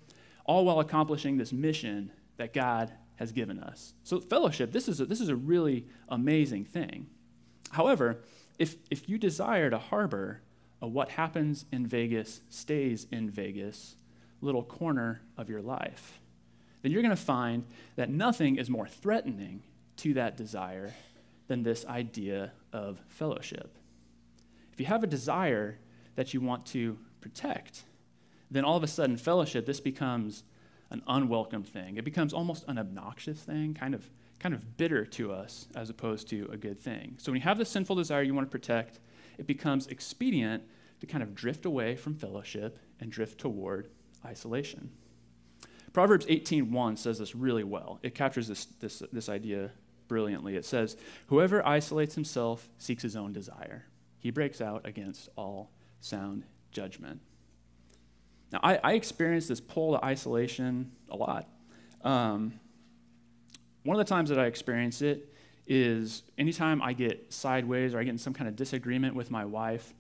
all 0.46 0.66
while 0.66 0.80
accomplishing 0.80 1.38
this 1.38 1.54
mission 1.54 2.12
that 2.36 2.54
God 2.54 2.92
has 3.16 3.32
given 3.32 3.60
us. 3.60 3.94
So, 4.04 4.20
fellowship, 4.20 4.72
this 4.72 4.88
is 4.88 5.00
a, 5.00 5.06
this 5.06 5.22
is 5.22 5.30
a 5.30 5.36
really 5.36 5.88
amazing 6.10 6.66
thing. 6.66 7.08
However, 7.72 8.20
if, 8.60 8.76
if 8.92 9.10
you 9.10 9.18
desire 9.18 9.70
to 9.70 9.78
harbor 9.78 10.42
a 10.82 10.88
what 10.88 11.10
happens 11.10 11.66
in 11.72 11.88
Vegas 11.88 12.42
stays 12.50 13.08
in 13.12 13.30
Vegas 13.30 13.96
little 14.42 14.64
corner 14.64 15.22
of 15.38 15.50
your 15.50 15.62
life, 15.62 16.20
then 16.82 16.92
you're 16.92 17.02
going 17.02 17.16
to 17.16 17.22
find 17.22 17.66
that 17.96 18.10
nothing 18.10 18.58
is 18.58 18.70
more 18.70 18.88
threatening 18.88 19.64
to 19.98 20.14
that 20.14 20.38
desire 20.38 20.94
than 21.48 21.64
this 21.64 21.86
idea 21.86 22.52
of 22.74 23.02
fellowship. 23.08 23.78
If 24.74 24.80
you 24.80 24.86
have 24.86 25.04
a 25.04 25.08
desire 25.08 25.80
that 26.16 26.34
you 26.34 26.42
want 26.42 26.66
to 26.68 26.98
protect, 27.22 27.84
then 28.52 28.64
all 28.64 28.78
of 28.78 28.84
a 28.84 28.88
sudden, 28.88 29.18
fellowship, 29.18 29.66
this 29.66 29.80
becomes 29.80 30.44
an 30.90 31.02
unwelcome 31.08 31.64
thing. 31.64 31.98
It 31.98 32.06
becomes 32.06 32.34
almost 32.34 32.64
an 32.68 32.78
obnoxious 32.78 33.40
thing, 33.40 33.74
kind 33.74 33.94
of, 33.94 34.10
kind 34.40 34.54
of 34.54 34.78
bitter 34.78 35.06
to 35.06 35.34
us 35.34 35.68
as 35.76 35.90
opposed 35.90 36.30
to 36.30 36.48
a 36.52 36.58
good 36.58 36.80
thing. 36.80 37.16
So 37.18 37.32
when 37.32 37.42
you 37.42 37.44
have 37.44 37.58
this 37.58 37.70
sinful 37.70 37.96
desire 37.96 38.22
you 38.22 38.34
want 38.34 38.48
to 38.48 38.52
protect, 38.52 39.00
it 39.38 39.48
becomes 39.48 39.88
expedient 39.88 40.64
to 41.00 41.06
kind 41.06 41.24
of 41.24 41.36
drift 41.36 41.66
away 41.66 41.96
from 41.96 42.16
fellowship 42.16 42.80
and 43.00 43.12
drift 43.12 43.40
toward 43.40 43.90
isolation. 44.26 44.92
Proverbs 45.94 46.26
18:1 46.28 46.98
says 46.98 47.20
this 47.20 47.36
really 47.36 47.64
well. 47.64 48.00
It 48.04 48.16
captures 48.16 48.48
this, 48.48 48.66
this, 48.66 49.02
this 49.12 49.30
idea 49.30 49.72
brilliantly. 50.08 50.56
It 50.56 50.66
says, 50.66 50.98
Whoever 51.28 51.66
isolates 51.66 52.16
himself 52.16 52.70
seeks 52.78 53.04
his 53.04 53.16
own 53.16 53.34
desire. 53.34 53.86
He 54.20 54.32
breaks 54.32 54.62
out 54.62 54.86
against 54.86 55.30
all 55.36 55.72
sound 56.00 56.44
judgment. 56.72 57.22
Now, 58.52 58.60
I, 58.64 58.80
I 58.84 58.94
experienced 58.94 59.50
this 59.50 59.60
pull 59.60 59.94
to 59.94 60.06
isolation 60.06 60.92
a 61.10 61.16
lot. 61.18 61.48
Um, 62.02 62.60
one 63.84 64.00
of 64.00 64.06
the 64.06 64.10
times 64.10 64.30
that 64.30 64.40
I 64.40 64.46
experience 64.46 65.02
it 65.02 65.34
is 65.66 66.24
anytime 66.38 66.82
I 66.82 66.94
get 66.94 67.34
sideways 67.34 67.94
or 67.94 68.00
I 68.00 68.04
get 68.04 68.12
in 68.12 68.18
some 68.18 68.34
kind 68.34 68.48
of 68.48 68.56
disagreement 68.56 69.16
with 69.16 69.30
my 69.30 69.46
wife 69.46 69.94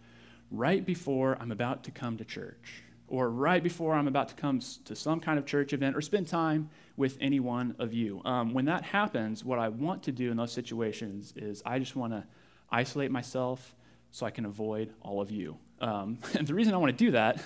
right 0.49 0.85
before 0.85 1.37
I'm 1.39 1.51
about 1.51 1.83
to 1.85 1.91
come 1.91 2.17
to 2.17 2.25
church 2.25 2.83
or 3.07 3.29
right 3.29 3.63
before 3.63 3.93
I'm 3.93 4.07
about 4.07 4.29
to 4.29 4.35
come 4.35 4.59
to 4.85 4.95
some 4.95 5.19
kind 5.19 5.39
of 5.39 5.45
church 5.45 5.73
event 5.73 5.95
or 5.95 6.01
spend 6.01 6.27
time 6.27 6.69
with 6.97 7.17
any 7.21 7.39
one 7.39 7.75
of 7.79 7.93
you. 7.93 8.21
Um, 8.25 8.53
when 8.53 8.65
that 8.65 8.83
happens, 8.83 9.45
what 9.45 9.59
I 9.59 9.69
want 9.69 10.03
to 10.03 10.11
do 10.11 10.31
in 10.31 10.37
those 10.37 10.51
situations 10.51 11.33
is 11.35 11.61
I 11.65 11.79
just 11.79 11.95
want 11.95 12.13
to 12.13 12.25
isolate 12.69 13.11
myself 13.11 13.75
so 14.11 14.25
I 14.25 14.31
can 14.31 14.45
avoid 14.45 14.93
all 15.01 15.21
of 15.21 15.31
you. 15.31 15.57
Um, 15.79 16.19
and 16.37 16.45
the 16.47 16.53
reason 16.53 16.73
I 16.73 16.77
want 16.77 16.97
to 16.97 17.05
do 17.05 17.11
that 17.11 17.41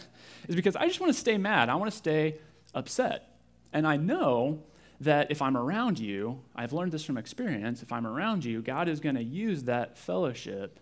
is 0.47 0.56
because 0.56 0.76
I 0.76 0.88
just 0.88 1.00
want 1.00 1.13
to 1.13 1.19
stay 1.19 1.38
mad. 1.38 1.69
I 1.69 1.76
want 1.76 1.91
to 1.91 1.97
stay 1.97 2.39
upset. 2.74 3.38
And 3.74 3.86
I 3.86 3.97
know 3.97 4.63
that 5.02 5.32
if 5.32 5.41
I'm 5.41 5.58
around 5.58 6.00
you, 6.00 6.41
I've 6.56 6.74
learned 6.74 6.91
this 6.91 7.04
from 7.04 7.17
experience, 7.17 7.82
if 7.82 7.91
I'm 7.91 8.06
around 8.06 8.45
you, 8.45 8.62
God 8.62 8.88
is 8.88 9.00
going 9.00 9.15
to 9.15 9.24
use 9.24 9.63
that 9.63 9.97
fellowship 9.97 10.80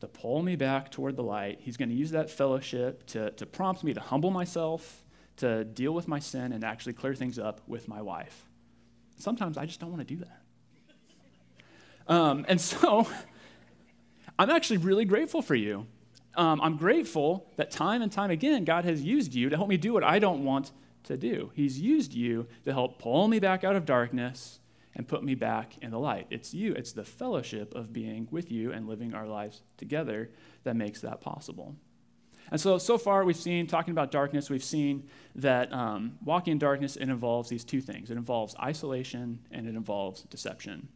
to 0.00 0.08
pull 0.08 0.42
me 0.42 0.56
back 0.56 0.90
toward 0.90 1.16
the 1.16 1.22
light. 1.22 1.58
He's 1.60 1.76
going 1.76 1.88
to 1.88 1.94
use 1.94 2.10
that 2.10 2.30
fellowship 2.30 3.06
to, 3.08 3.30
to 3.32 3.46
prompt 3.46 3.82
me 3.82 3.94
to 3.94 4.00
humble 4.00 4.30
myself, 4.30 5.04
to 5.38 5.64
deal 5.64 5.92
with 5.92 6.06
my 6.08 6.18
sin, 6.18 6.52
and 6.52 6.64
actually 6.64 6.92
clear 6.92 7.14
things 7.14 7.38
up 7.38 7.60
with 7.66 7.88
my 7.88 8.02
wife. 8.02 8.48
Sometimes 9.16 9.56
I 9.56 9.64
just 9.64 9.80
don't 9.80 9.90
want 9.90 10.06
to 10.06 10.14
do 10.14 10.24
that. 10.24 10.42
Um, 12.08 12.44
and 12.48 12.60
so 12.60 13.08
I'm 14.38 14.50
actually 14.50 14.78
really 14.78 15.04
grateful 15.04 15.42
for 15.42 15.54
you. 15.54 15.86
Um, 16.36 16.60
I'm 16.60 16.76
grateful 16.76 17.50
that 17.56 17.70
time 17.70 18.02
and 18.02 18.12
time 18.12 18.30
again, 18.30 18.64
God 18.64 18.84
has 18.84 19.02
used 19.02 19.34
you 19.34 19.48
to 19.48 19.56
help 19.56 19.68
me 19.68 19.78
do 19.78 19.94
what 19.94 20.04
I 20.04 20.18
don't 20.18 20.44
want 20.44 20.72
to 21.04 21.16
do. 21.16 21.50
He's 21.54 21.80
used 21.80 22.12
you 22.12 22.46
to 22.64 22.72
help 22.72 22.98
pull 22.98 23.26
me 23.28 23.38
back 23.38 23.64
out 23.64 23.74
of 23.74 23.86
darkness 23.86 24.60
and 24.96 25.06
put 25.06 25.22
me 25.22 25.34
back 25.34 25.76
in 25.82 25.90
the 25.90 25.98
light. 25.98 26.26
It's 26.30 26.54
you, 26.54 26.72
it's 26.72 26.92
the 26.92 27.04
fellowship 27.04 27.74
of 27.74 27.92
being 27.92 28.26
with 28.30 28.50
you 28.50 28.72
and 28.72 28.88
living 28.88 29.14
our 29.14 29.26
lives 29.26 29.62
together 29.76 30.30
that 30.64 30.74
makes 30.74 31.02
that 31.02 31.20
possible. 31.20 31.76
And 32.50 32.60
so, 32.60 32.78
so 32.78 32.96
far, 32.96 33.24
we've 33.24 33.36
seen, 33.36 33.66
talking 33.66 33.92
about 33.92 34.10
darkness, 34.10 34.48
we've 34.48 34.64
seen 34.64 35.08
that 35.34 35.72
um, 35.72 36.16
walking 36.24 36.52
in 36.52 36.58
darkness, 36.58 36.96
it 36.96 37.08
involves 37.08 37.48
these 37.48 37.64
two 37.64 37.80
things 37.80 38.10
it 38.10 38.16
involves 38.16 38.54
isolation 38.62 39.40
and 39.50 39.66
it 39.66 39.74
involves 39.74 40.22
deception. 40.22 40.88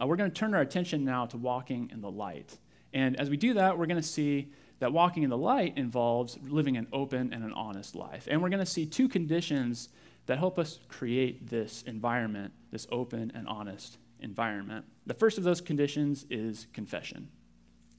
Uh, 0.00 0.06
we're 0.06 0.16
going 0.16 0.30
to 0.30 0.34
turn 0.34 0.54
our 0.54 0.60
attention 0.60 1.04
now 1.04 1.24
to 1.26 1.36
walking 1.36 1.90
in 1.92 2.00
the 2.00 2.10
light. 2.10 2.58
And 2.92 3.18
as 3.20 3.30
we 3.30 3.36
do 3.36 3.54
that, 3.54 3.78
we're 3.78 3.86
going 3.86 4.00
to 4.00 4.06
see 4.06 4.50
that 4.80 4.92
walking 4.92 5.22
in 5.22 5.30
the 5.30 5.38
light 5.38 5.76
involves 5.76 6.38
living 6.42 6.76
an 6.76 6.88
open 6.92 7.32
and 7.32 7.44
an 7.44 7.52
honest 7.52 7.94
life. 7.94 8.26
And 8.28 8.42
we're 8.42 8.48
going 8.48 8.64
to 8.64 8.66
see 8.66 8.86
two 8.86 9.08
conditions 9.08 9.90
that 10.26 10.38
help 10.38 10.58
us 10.58 10.78
create 10.88 11.48
this 11.48 11.82
environment, 11.82 12.52
this 12.70 12.86
open 12.90 13.32
and 13.34 13.46
honest 13.46 13.98
environment. 14.20 14.84
The 15.06 15.14
first 15.14 15.38
of 15.38 15.44
those 15.44 15.60
conditions 15.60 16.24
is 16.30 16.66
confession. 16.72 17.28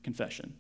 Confession. 0.04 0.54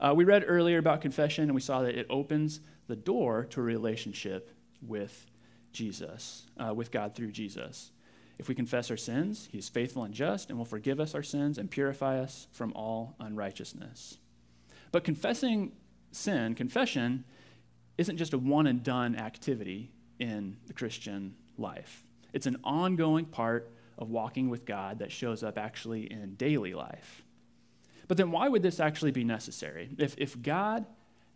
Uh, 0.00 0.12
we 0.14 0.24
read 0.24 0.44
earlier 0.46 0.78
about 0.78 1.00
confession, 1.00 1.44
and 1.44 1.54
we 1.54 1.60
saw 1.60 1.82
that 1.82 1.96
it 1.96 2.06
opens 2.10 2.60
the 2.86 2.96
door 2.96 3.44
to 3.46 3.60
a 3.60 3.64
relationship 3.64 4.50
with 4.82 5.26
Jesus, 5.72 6.46
uh, 6.58 6.74
with 6.74 6.90
God 6.90 7.14
through 7.14 7.32
Jesus. 7.32 7.90
If 8.38 8.48
we 8.48 8.54
confess 8.54 8.90
our 8.90 8.96
sins, 8.96 9.48
He 9.50 9.58
is 9.58 9.68
faithful 9.68 10.04
and 10.04 10.12
just 10.12 10.50
and 10.50 10.58
will 10.58 10.64
forgive 10.64 11.00
us 11.00 11.14
our 11.14 11.22
sins 11.22 11.58
and 11.58 11.70
purify 11.70 12.18
us 12.18 12.48
from 12.52 12.72
all 12.74 13.16
unrighteousness. 13.20 14.18
But 14.92 15.04
confessing 15.04 15.72
sin, 16.12 16.54
confession, 16.54 17.24
isn't 17.96 18.16
just 18.16 18.32
a 18.32 18.38
one 18.38 18.66
and 18.66 18.82
done 18.82 19.16
activity 19.16 19.93
in 20.18 20.56
the 20.66 20.72
Christian 20.72 21.34
life. 21.58 22.04
It's 22.32 22.46
an 22.46 22.58
ongoing 22.64 23.26
part 23.26 23.70
of 23.98 24.10
walking 24.10 24.48
with 24.48 24.64
God 24.64 24.98
that 24.98 25.12
shows 25.12 25.42
up 25.42 25.56
actually 25.58 26.10
in 26.10 26.34
daily 26.34 26.74
life. 26.74 27.22
But 28.08 28.16
then 28.16 28.30
why 28.30 28.48
would 28.48 28.62
this 28.62 28.80
actually 28.80 29.12
be 29.12 29.24
necessary? 29.24 29.88
If, 29.98 30.14
if 30.18 30.40
God 30.42 30.84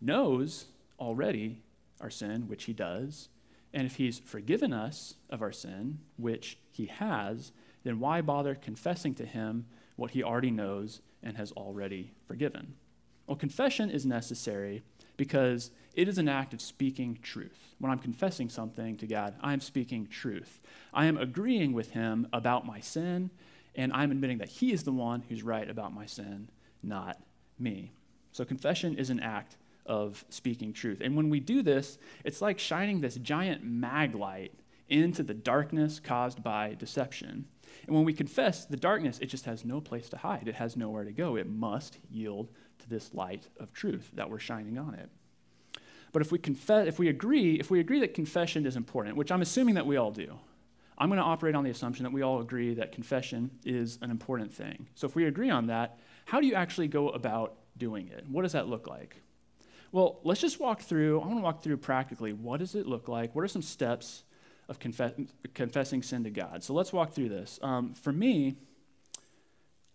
knows 0.01 0.67
already 0.99 1.63
our 2.01 2.11
sin, 2.11 2.49
which 2.49 2.65
he 2.65 2.73
does, 2.73 3.29
and 3.73 3.87
if 3.87 3.97
he's 3.97 4.19
forgiven 4.19 4.73
us 4.73 5.15
of 5.31 5.43
our 5.43 5.53
sin, 5.53 5.99
which 6.17 6.59
he 6.71 6.87
has, 6.87 7.53
then 7.85 8.01
why 8.01 8.21
bother 8.21 8.55
confessing 8.55 9.15
to 9.15 9.27
him 9.27 9.67
what 9.97 10.13
he 10.13 10.23
already 10.23 10.51
knows 10.51 11.01
and 11.23 11.37
has 11.37 11.53
already 11.53 12.13
forgiven? 12.27 12.75
Well, 13.27 13.37
confession 13.37 13.91
is 13.91 14.07
necessary 14.07 14.83
because 15.17 15.71
it 15.99 16.07
is 16.07 16.17
an 16.17 16.29
act 16.29 16.55
of 16.55 16.61
speaking 16.61 17.19
truth. 17.25 17.75
When 17.81 17.91
I'm 17.91 17.99
confessing 17.99 18.49
something 18.51 18.97
to 18.99 19.07
God, 19.09 19.35
I 19.41 19.53
am 19.53 19.61
speaking 19.61 20.07
truth. 20.07 20.61
I 20.95 21.07
am 21.07 21.19
agreeing 21.19 21.73
with 21.73 21.91
him 21.91 22.29
about 22.33 22.65
my 22.65 22.79
sin, 22.79 23.31
and 23.75 23.93
I'm 23.93 24.13
admitting 24.13 24.39
that 24.39 24.49
he 24.49 24.73
is 24.73 24.85
the 24.85 24.93
one 24.93 25.25
who's 25.29 25.43
right 25.43 25.69
about 25.69 25.93
my 25.93 26.07
sin, 26.07 26.51
not 26.85 27.21
me. 27.59 27.91
So 28.31 28.45
confession 28.45 28.97
is 28.97 29.11
an 29.11 29.19
act 29.19 29.57
of 29.87 30.25
speaking 30.29 30.73
truth. 30.73 31.01
And 31.01 31.17
when 31.17 31.31
we 31.31 31.41
do 31.41 31.63
this, 31.63 31.99
it's 32.25 32.41
like 32.41 32.61
shining 32.61 33.01
this 33.01 33.17
giant 33.17 33.65
mag 33.65 34.15
light 34.15 34.53
into 34.89 35.25
the 35.25 35.35
darkness 35.35 35.99
caused 35.99 36.45
by 36.45 36.77
deception. 36.79 37.47
And 37.89 37.97
when 37.97 38.05
we 38.05 38.13
confess 38.13 38.65
the 38.65 38.77
darkness, 38.77 39.19
it 39.19 39.27
just 39.27 39.47
has 39.47 39.65
no 39.65 39.81
place 39.81 40.09
to 40.11 40.19
hide. 40.19 40.47
It 40.47 40.55
has 40.55 40.77
nowhere 40.77 41.03
to 41.03 41.13
go. 41.13 41.35
It 41.35 41.51
must 41.51 41.99
yield 42.09 42.51
to 42.79 42.89
this 42.89 43.15
light 43.15 43.49
of 43.59 43.73
truth 43.73 44.13
that 44.15 44.31
we're 44.31 44.39
shining 44.39 44.79
on 44.79 44.95
it. 44.95 45.11
But 46.13 46.23
if 46.23 46.33
we 46.33 46.39
confess, 46.39 46.87
if 46.87 46.99
we 46.99 47.09
agree, 47.09 47.55
if 47.55 47.71
we 47.71 47.81
agree 47.81 48.01
that 48.01 48.15
confession 48.15 48.67
is 48.67 48.77
important, 48.77 49.17
which 49.17 49.31
I'm 49.31 49.43
assuming 49.43 49.75
that 49.75 49.87
we 49.87 49.97
all 49.97 50.11
do, 50.11 50.39
I'm 50.97 51.09
going 51.09 51.19
to 51.19 51.25
operate 51.25 51.55
on 51.55 51.65
the 51.65 51.71
assumption 51.71 52.05
that 52.05 52.13
we 52.13 52.23
all 52.23 52.41
agree 52.41 52.75
that 52.75 52.93
confession 52.93 53.51
is 53.65 53.99
an 54.03 54.11
important 54.11 54.53
thing. 54.53 54.89
So 54.95 55.07
if 55.07 55.15
we 55.15 55.27
agree 55.27 55.51
on 55.51 55.67
that, 55.69 55.99
how 56.25 56.41
do 56.41 56.47
you 56.47 56.55
actually 56.55 56.89
go 56.89 57.11
about 57.11 57.55
doing 57.77 58.09
it? 58.09 58.25
What 58.29 58.43
does 58.43 58.53
that 58.53 58.69
look 58.69 58.89
like? 58.89 59.23
Well, 59.93 60.21
let's 60.25 60.41
just 60.41 60.61
walk 60.61 60.83
through. 60.83 61.21
I 61.21 61.27
want 61.27 61.39
to 61.39 61.43
walk 61.43 61.63
through 61.63 61.79
practically 61.79 62.33
what 62.33 62.59
does 62.59 62.75
it 62.75 62.87
look 62.87 63.09
like? 63.09 63.35
What 63.35 63.43
are 63.43 63.49
some 63.49 63.63
steps 63.63 64.25
of 64.69 64.79
confess, 64.79 65.13
confessing 65.55 66.03
sin 66.03 66.25
to 66.25 66.31
God? 66.31 66.65
So 66.65 66.75
let's 66.75 66.93
walk 66.93 67.13
through 67.13 67.31
this. 67.31 67.59
Um, 67.63 67.95
for 67.95 68.13
me, 68.13 68.57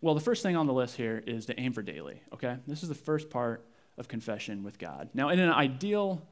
well, 0.02 0.16
the 0.16 0.22
first 0.22 0.42
thing 0.42 0.56
on 0.56 0.68
the 0.68 0.74
list 0.74 0.96
here 0.96 1.24
is 1.26 1.46
to 1.48 1.60
aim 1.60 1.74
for 1.74 1.82
daily, 1.82 2.22
okay? 2.34 2.58
This 2.66 2.82
is 2.82 2.90
the 2.90 2.96
first 2.96 3.30
part 3.30 3.66
of 3.98 4.08
confession 4.08 4.64
with 4.64 4.80
God. 4.80 5.10
Now, 5.14 5.30
in 5.30 5.40
an 5.40 5.52
ideal 5.52 6.28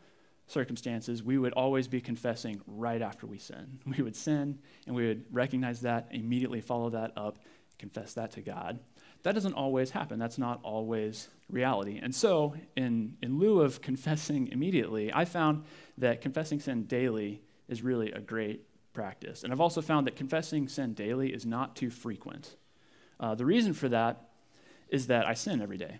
circumstances, 0.47 1.23
we 1.23 1.37
would 1.37 1.53
always 1.53 1.87
be 1.87 2.01
confessing 2.01 2.61
right 2.67 3.01
after 3.01 3.25
we 3.25 3.37
sin. 3.37 3.79
We 3.85 4.03
would 4.03 4.15
sin 4.15 4.59
and 4.85 4.95
we 4.95 5.07
would 5.07 5.25
recognize 5.31 5.81
that, 5.81 6.09
immediately 6.11 6.61
follow 6.61 6.89
that 6.91 7.13
up, 7.15 7.37
confess 7.77 8.13
that 8.13 8.31
to 8.31 8.41
God. 8.41 8.79
That 9.23 9.33
doesn't 9.35 9.53
always 9.53 9.91
happen. 9.91 10.17
That's 10.17 10.37
not 10.37 10.59
always 10.63 11.29
reality. 11.49 11.99
And 12.01 12.13
so, 12.13 12.55
in, 12.75 13.17
in 13.21 13.37
lieu 13.37 13.61
of 13.61 13.81
confessing 13.81 14.47
immediately, 14.47 15.13
I 15.13 15.25
found 15.25 15.65
that 15.97 16.21
confessing 16.21 16.59
sin 16.59 16.85
daily 16.85 17.43
is 17.67 17.83
really 17.83 18.11
a 18.11 18.19
great 18.19 18.65
practice. 18.93 19.43
And 19.43 19.53
I've 19.53 19.61
also 19.61 19.81
found 19.81 20.07
that 20.07 20.15
confessing 20.15 20.67
sin 20.67 20.93
daily 20.93 21.33
is 21.33 21.45
not 21.45 21.75
too 21.75 21.89
frequent. 21.89 22.55
Uh, 23.19 23.35
the 23.35 23.45
reason 23.45 23.73
for 23.73 23.89
that 23.89 24.29
is 24.89 25.07
that 25.07 25.25
I 25.25 25.33
sin 25.35 25.61
every 25.61 25.77
day. 25.77 25.99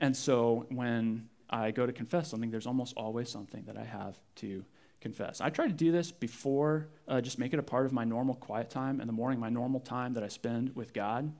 And 0.00 0.16
so, 0.16 0.66
when 0.68 1.28
I 1.50 1.70
go 1.70 1.86
to 1.86 1.92
confess 1.92 2.28
something, 2.28 2.50
there's 2.50 2.66
almost 2.66 2.94
always 2.96 3.28
something 3.28 3.64
that 3.66 3.76
I 3.76 3.84
have 3.84 4.18
to 4.36 4.64
confess. 5.00 5.40
I 5.40 5.50
try 5.50 5.66
to 5.66 5.72
do 5.72 5.92
this 5.92 6.10
before, 6.10 6.88
uh, 7.06 7.20
just 7.20 7.38
make 7.38 7.52
it 7.52 7.58
a 7.58 7.62
part 7.62 7.86
of 7.86 7.92
my 7.92 8.04
normal 8.04 8.34
quiet 8.34 8.70
time 8.70 9.00
in 9.00 9.06
the 9.06 9.12
morning, 9.12 9.38
my 9.40 9.48
normal 9.48 9.80
time 9.80 10.14
that 10.14 10.22
I 10.22 10.28
spend 10.28 10.74
with 10.74 10.92
God 10.92 11.32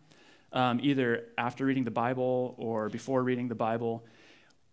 um, 0.53 0.81
either 0.83 1.27
after 1.37 1.65
reading 1.67 1.85
the 1.85 1.91
Bible 1.91 2.55
or 2.57 2.89
before 2.89 3.23
reading 3.23 3.49
the 3.49 3.55
Bible. 3.55 4.05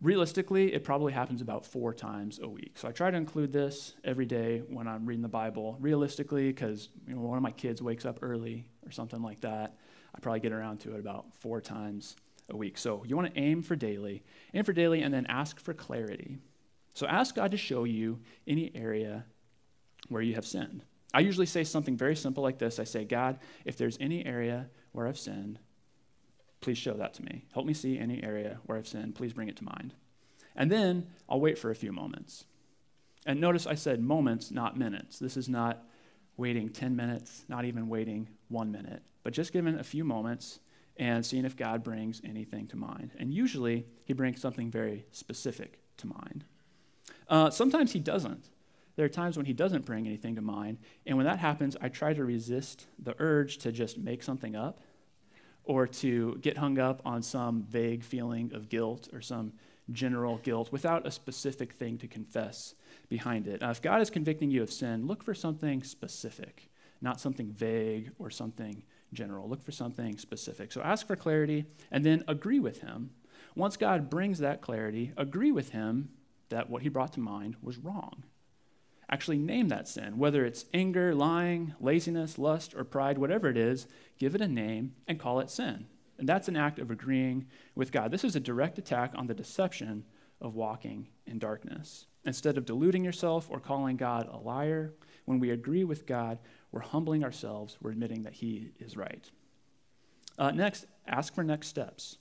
Realistically, 0.02 0.74
it 0.74 0.84
probably 0.84 1.14
happens 1.14 1.42
about 1.42 1.66
four 1.66 1.94
times 1.94 2.40
a 2.42 2.48
week. 2.48 2.78
So 2.78 2.88
I 2.88 2.92
try 2.92 3.10
to 3.10 3.18
include 3.18 3.52
this 3.52 3.94
every 4.04 4.26
day 4.26 4.60
when 4.68 4.88
I'm 4.88 5.06
reading 5.06 5.24
the 5.24 5.30
Bible. 5.30 5.78
Realistically, 5.80 6.48
because 6.48 6.90
you 7.08 7.16
know, 7.16 7.22
one 7.22 7.38
of 7.38 7.44
my 7.44 7.52
kids 7.52 7.82
wakes 7.82 8.06
up 8.06 8.20
early 8.22 8.68
or 8.86 8.92
something 8.92 9.22
like 9.22 9.42
that, 9.42 9.78
I 10.14 10.20
probably 10.20 10.42
get 10.42 10.52
around 10.52 10.80
to 10.82 10.96
it 10.96 11.00
about 11.00 11.34
four 11.34 11.60
times 11.62 12.16
a 12.50 12.56
week. 12.56 12.78
So 12.78 13.04
you 13.06 13.16
want 13.16 13.34
to 13.34 13.40
aim 13.40 13.62
for 13.62 13.76
daily, 13.76 14.24
aim 14.54 14.64
for 14.64 14.74
daily, 14.74 15.02
and 15.02 15.14
then 15.14 15.26
ask 15.28 15.60
for 15.60 15.74
clarity. 15.74 16.40
So 16.94 17.08
ask 17.08 17.36
God 17.36 17.52
to 17.52 17.58
show 17.58 17.84
you 17.84 18.20
any 18.48 18.72
area 18.76 19.26
where 20.10 20.22
you 20.22 20.36
have 20.36 20.46
sinned. 20.46 20.84
I 21.14 21.20
usually 21.22 21.46
say 21.46 21.64
something 21.64 21.98
very 21.98 22.16
simple 22.16 22.44
like 22.44 22.60
this 22.60 22.80
I 22.80 22.84
say, 22.84 23.06
God, 23.06 23.40
if 23.64 23.78
there's 23.78 23.98
any 24.00 24.26
area 24.26 24.70
where 24.92 25.08
I've 25.08 25.18
sinned, 25.18 25.60
please 26.62 26.78
show 26.78 26.94
that 26.94 27.14
to 27.16 27.24
me. 27.24 27.46
Help 27.54 27.66
me 27.66 27.74
see 27.74 27.98
any 27.98 28.24
area 28.24 28.60
where 28.66 28.78
I've 28.78 28.88
sinned. 28.88 29.16
Please 29.16 29.34
bring 29.34 29.48
it 29.48 29.58
to 29.58 29.64
mind. 29.64 29.94
And 30.56 30.72
then 30.72 31.08
I'll 31.30 31.40
wait 31.40 31.58
for 31.58 31.70
a 31.70 31.76
few 31.76 31.92
moments. 31.92 32.46
And 33.26 33.42
notice 33.42 33.66
I 33.66 33.76
said 33.76 34.02
moments, 34.02 34.52
not 34.52 34.78
minutes. 34.78 35.20
This 35.20 35.36
is 35.36 35.50
not 35.50 35.84
waiting 36.38 36.70
10 36.70 36.96
minutes, 36.96 37.46
not 37.48 37.66
even 37.66 37.88
waiting 37.88 38.30
one 38.50 38.72
minute, 38.72 39.04
but 39.24 39.34
just 39.34 39.54
given 39.54 39.80
a 39.80 39.84
few 39.84 40.04
moments 40.04 40.60
and 40.98 41.26
seeing 41.26 41.46
if 41.46 41.58
God 41.58 41.84
brings 41.84 42.22
anything 42.24 42.68
to 42.68 42.78
mind. 42.78 43.12
And 43.20 43.34
usually, 43.34 43.86
He 44.06 44.14
brings 44.14 44.42
something 44.42 44.72
very 44.72 45.06
specific 45.12 45.80
to 45.98 46.08
mind. 46.08 46.46
Uh, 47.28 47.50
sometimes 47.50 47.92
He 47.92 48.00
doesn't. 48.00 48.50
There 48.96 49.06
are 49.06 49.10
times 49.10 49.36
when 49.36 49.46
He 49.46 49.54
doesn't 49.54 49.86
bring 49.86 50.06
anything 50.06 50.36
to 50.36 50.42
mind. 50.42 50.78
And 51.06 51.18
when 51.18 51.26
that 51.26 51.40
happens, 51.40 51.76
I 51.82 51.90
try 51.90 52.14
to 52.14 52.24
resist 52.24 52.88
the 52.98 53.16
urge 53.20 53.58
to 53.60 53.72
just 53.72 53.98
make 53.98 54.24
something 54.24 54.56
up 54.56 54.80
or 55.66 55.88
to 55.88 56.38
get 56.42 56.58
hung 56.58 56.80
up 56.80 57.02
on 57.06 57.22
some 57.22 57.64
vague 57.64 58.04
feeling 58.04 58.54
of 58.54 58.70
guilt 58.70 59.10
or 59.12 59.20
some 59.20 59.54
general 59.92 60.38
guilt 60.38 60.72
without 60.72 61.06
a 61.06 61.12
specific 61.12 61.74
thing 61.74 61.98
to 61.98 62.08
confess 62.08 62.76
behind 63.10 63.48
it. 63.48 63.62
Uh, 63.62 63.70
if 63.70 63.82
God 63.82 64.02
is 64.02 64.10
convicting 64.10 64.50
you 64.50 64.64
of 64.64 64.72
sin, 64.72 65.08
look 65.08 65.24
for 65.24 65.34
something 65.34 65.84
specific, 65.84 66.70
not 67.02 67.20
something 67.20 67.52
vague 67.52 68.12
or 68.18 68.30
something 68.30 68.84
general. 69.16 69.50
Look 69.50 69.64
for 69.64 69.72
something 69.72 70.18
specific. 70.18 70.72
So 70.72 70.82
ask 70.82 71.08
for 71.08 71.16
clarity 71.16 71.66
and 71.92 72.04
then 72.04 72.24
agree 72.28 72.60
with 72.60 72.82
Him. 72.82 73.12
Once 73.56 73.78
God 73.78 74.10
brings 74.10 74.40
that 74.40 74.62
clarity, 74.62 75.14
agree 75.18 75.52
with 75.52 75.70
Him 75.70 76.10
that 76.50 76.70
what 76.70 76.82
He 76.84 76.90
brought 76.90 77.14
to 77.14 77.20
mind 77.20 77.56
was 77.62 77.78
wrong 77.78 78.24
actually 79.10 79.38
name 79.38 79.68
that 79.70 79.88
sin, 79.88 80.18
whether 80.18 80.46
it's 80.46 80.66
anger, 80.74 81.14
lying, 81.14 81.74
laziness, 81.80 82.38
lust, 82.38 82.74
or 82.76 82.84
pride, 82.84 83.18
whatever 83.18 83.50
it 83.50 83.58
is, 83.58 83.88
give 84.18 84.36
it 84.36 84.42
a 84.42 84.48
name 84.48 84.94
and 85.08 85.20
call 85.20 85.40
it 85.40 85.50
sin. 85.50 85.86
And 86.18 86.28
that's 86.28 86.48
an 86.48 86.56
act 86.56 86.80
of 86.80 86.92
agreeing 86.92 87.46
with 87.76 87.92
God. 87.92 88.12
This 88.12 88.24
is 88.24 88.36
a 88.36 88.40
direct 88.40 88.78
attack 88.78 89.12
on 89.16 89.28
the 89.28 89.34
deception 89.34 90.06
of 90.42 90.56
walking 90.56 91.08
in 91.26 91.40
darkness. 91.40 92.06
Instead 92.26 92.58
of 92.58 92.66
deluding 92.66 93.04
yourself 93.04 93.48
or 93.50 93.60
calling 93.60 93.98
God 93.98 94.28
a 94.32 94.38
liar, 94.38 94.94
when 95.26 95.40
we 95.40 95.52
agree 95.52 95.84
with 95.84 96.06
God, 96.06 96.40
we're 96.76 96.82
humbling 96.82 97.24
ourselves, 97.24 97.78
we're 97.82 97.92
admitting 97.92 98.24
that 98.24 98.34
He 98.34 98.72
is 98.80 98.98
right. 98.98 99.32
Uh, 100.38 100.52
next, 100.52 100.86
ask 101.08 101.34
for 101.34 101.42
next 101.42 101.70
steps. 101.70 102.18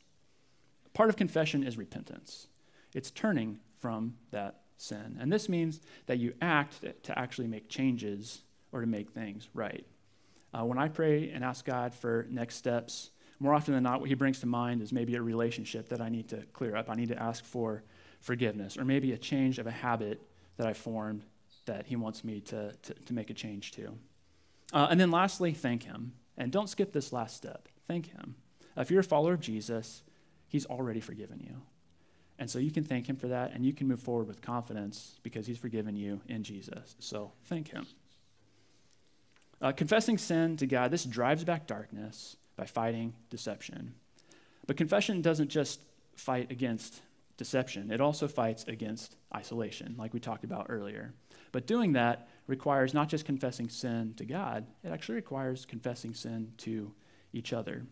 Part 0.95 1.09
of 1.09 1.17
confession 1.17 1.65
is 1.65 1.77
repentance, 1.77 2.47
it's 2.95 3.11
turning 3.11 3.59
from 3.81 4.15
that 4.31 4.61
sin. 4.77 5.19
And 5.21 5.31
this 5.31 5.49
means 5.49 5.81
that 6.07 6.19
you 6.19 6.35
act 6.41 6.85
to 7.03 7.19
actually 7.19 7.49
make 7.49 7.69
changes 7.69 8.43
or 8.71 8.81
to 8.81 8.87
make 8.87 9.11
things 9.11 9.49
right. 9.55 9.85
Uh, 10.53 10.65
when 10.65 10.79
I 10.79 10.87
pray 10.87 11.31
and 11.31 11.43
ask 11.43 11.65
God 11.65 11.93
for 11.93 12.27
next 12.31 12.55
steps, 12.55 13.11
more 13.41 13.55
often 13.55 13.75
than 13.75 13.83
not, 13.83 13.99
what 13.99 14.09
He 14.09 14.15
brings 14.15 14.39
to 14.41 14.47
mind 14.47 14.83
is 14.83 14.93
maybe 14.93 15.17
a 15.17 15.23
relationship 15.23 15.89
that 15.89 16.01
I 16.01 16.11
need 16.11 16.29
to 16.29 16.45
clear 16.53 16.77
up. 16.77 16.89
I 16.89 16.95
need 16.95 17.09
to 17.09 17.21
ask 17.21 17.45
for 17.45 17.83
forgiveness, 18.21 18.79
or 18.79 18.85
maybe 18.85 19.13
a 19.13 19.19
change 19.19 19.59
of 19.59 19.67
a 19.67 19.73
habit 19.73 20.23
that 20.59 20.69
I 20.69 20.75
formed 20.75 21.25
that 21.67 21.87
He 21.87 21.97
wants 21.97 22.23
me 22.23 22.41
to, 22.43 22.73
to, 22.73 22.95
to 22.95 23.13
make 23.13 23.31
a 23.31 23.35
change 23.35 23.73
to. 23.73 23.99
Uh, 24.73 24.89
and 24.91 24.99
then 24.99 25.11
lastly, 25.11 25.53
thank 25.53 25.85
Him. 25.85 26.13
And 26.37 26.51
don't 26.51 26.69
skip 26.69 26.93
this 26.93 27.13
last 27.13 27.37
step. 27.37 27.69
Thank 27.87 28.11
Him. 28.11 28.35
If 28.77 28.91
you're 28.91 29.01
a 29.01 29.05
follower 29.05 29.35
of 29.35 29.41
Jesus, 29.41 30.03
He's 30.49 30.67
already 30.67 31.01
forgiven 31.01 31.41
you. 31.41 31.63
And 32.39 32.51
so 32.51 32.59
you 32.59 32.71
can 32.71 32.85
thank 32.85 33.09
him 33.09 33.17
for 33.17 33.29
that, 33.29 33.53
and 33.53 33.65
you 33.65 33.73
can 33.73 33.87
move 33.87 34.01
forward 34.01 34.27
with 34.27 34.43
confidence 34.43 35.19
because 35.23 35.47
he's 35.47 35.59
forgiven 35.59 35.97
you 35.97 36.21
in 36.29 36.43
Jesus. 36.43 36.97
So 36.99 37.33
thank 37.45 37.69
him. 37.69 37.87
Uh, 39.63 39.73
confessing 39.73 40.19
sin 40.19 40.57
to 40.57 40.67
God, 40.67 40.91
this 40.91 41.05
drives 41.05 41.45
back 41.45 41.67
darkness 41.67 42.37
by 42.57 42.67
fighting 42.67 43.15
deception. 43.31 43.95
But 44.67 44.77
confession 44.77 45.23
doesn't 45.23 45.49
just 45.49 45.81
fight 46.17 46.51
against 46.51 47.03
deception, 47.37 47.91
it 47.91 48.01
also 48.01 48.29
fights 48.29 48.65
against 48.65 49.17
isolation, 49.35 49.95
like 49.99 50.15
we 50.15 50.21
talked 50.21 50.45
about 50.45 50.67
earlier. 50.69 51.13
But 51.53 51.67
doing 51.67 51.93
that 51.93 52.29
requires 52.47 52.93
not 52.93 53.09
just 53.09 53.25
confessing 53.25 53.69
sin 53.69 54.15
to 54.17 54.25
God, 54.25 54.67
it 54.83 54.91
actually 54.91 55.17
requires 55.17 55.65
confessing 55.65 56.15
sin 56.15 56.53
to 56.59 56.93
each 57.33 57.53
other. 57.53 57.85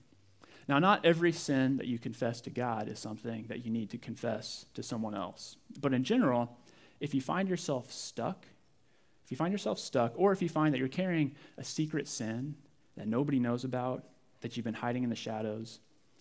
Now, 0.68 0.78
not 0.78 1.04
every 1.04 1.32
sin 1.32 1.78
that 1.78 1.86
you 1.86 1.98
confess 1.98 2.40
to 2.42 2.50
God 2.50 2.88
is 2.88 2.98
something 2.98 3.46
that 3.48 3.64
you 3.64 3.70
need 3.70 3.90
to 3.90 3.98
confess 3.98 4.66
to 4.74 4.82
someone 4.82 5.14
else. 5.14 5.56
But 5.80 5.92
in 5.92 6.04
general, 6.04 6.56
if 7.00 7.14
you 7.14 7.20
find 7.20 7.48
yourself 7.48 7.90
stuck, 7.90 8.46
if 9.24 9.30
you 9.30 9.36
find 9.36 9.52
yourself 9.52 9.78
stuck, 9.78 10.12
or 10.16 10.32
if 10.32 10.40
you 10.40 10.48
find 10.48 10.72
that 10.72 10.78
you're 10.78 10.88
carrying 10.88 11.34
a 11.58 11.64
secret 11.64 12.06
sin 12.06 12.54
that 12.96 13.08
nobody 13.08 13.40
knows 13.40 13.64
about, 13.64 14.04
that 14.40 14.56
you've 14.56 14.64
been 14.64 14.74
hiding 14.74 15.02
in 15.02 15.10
the 15.10 15.16
shadows, 15.16 15.80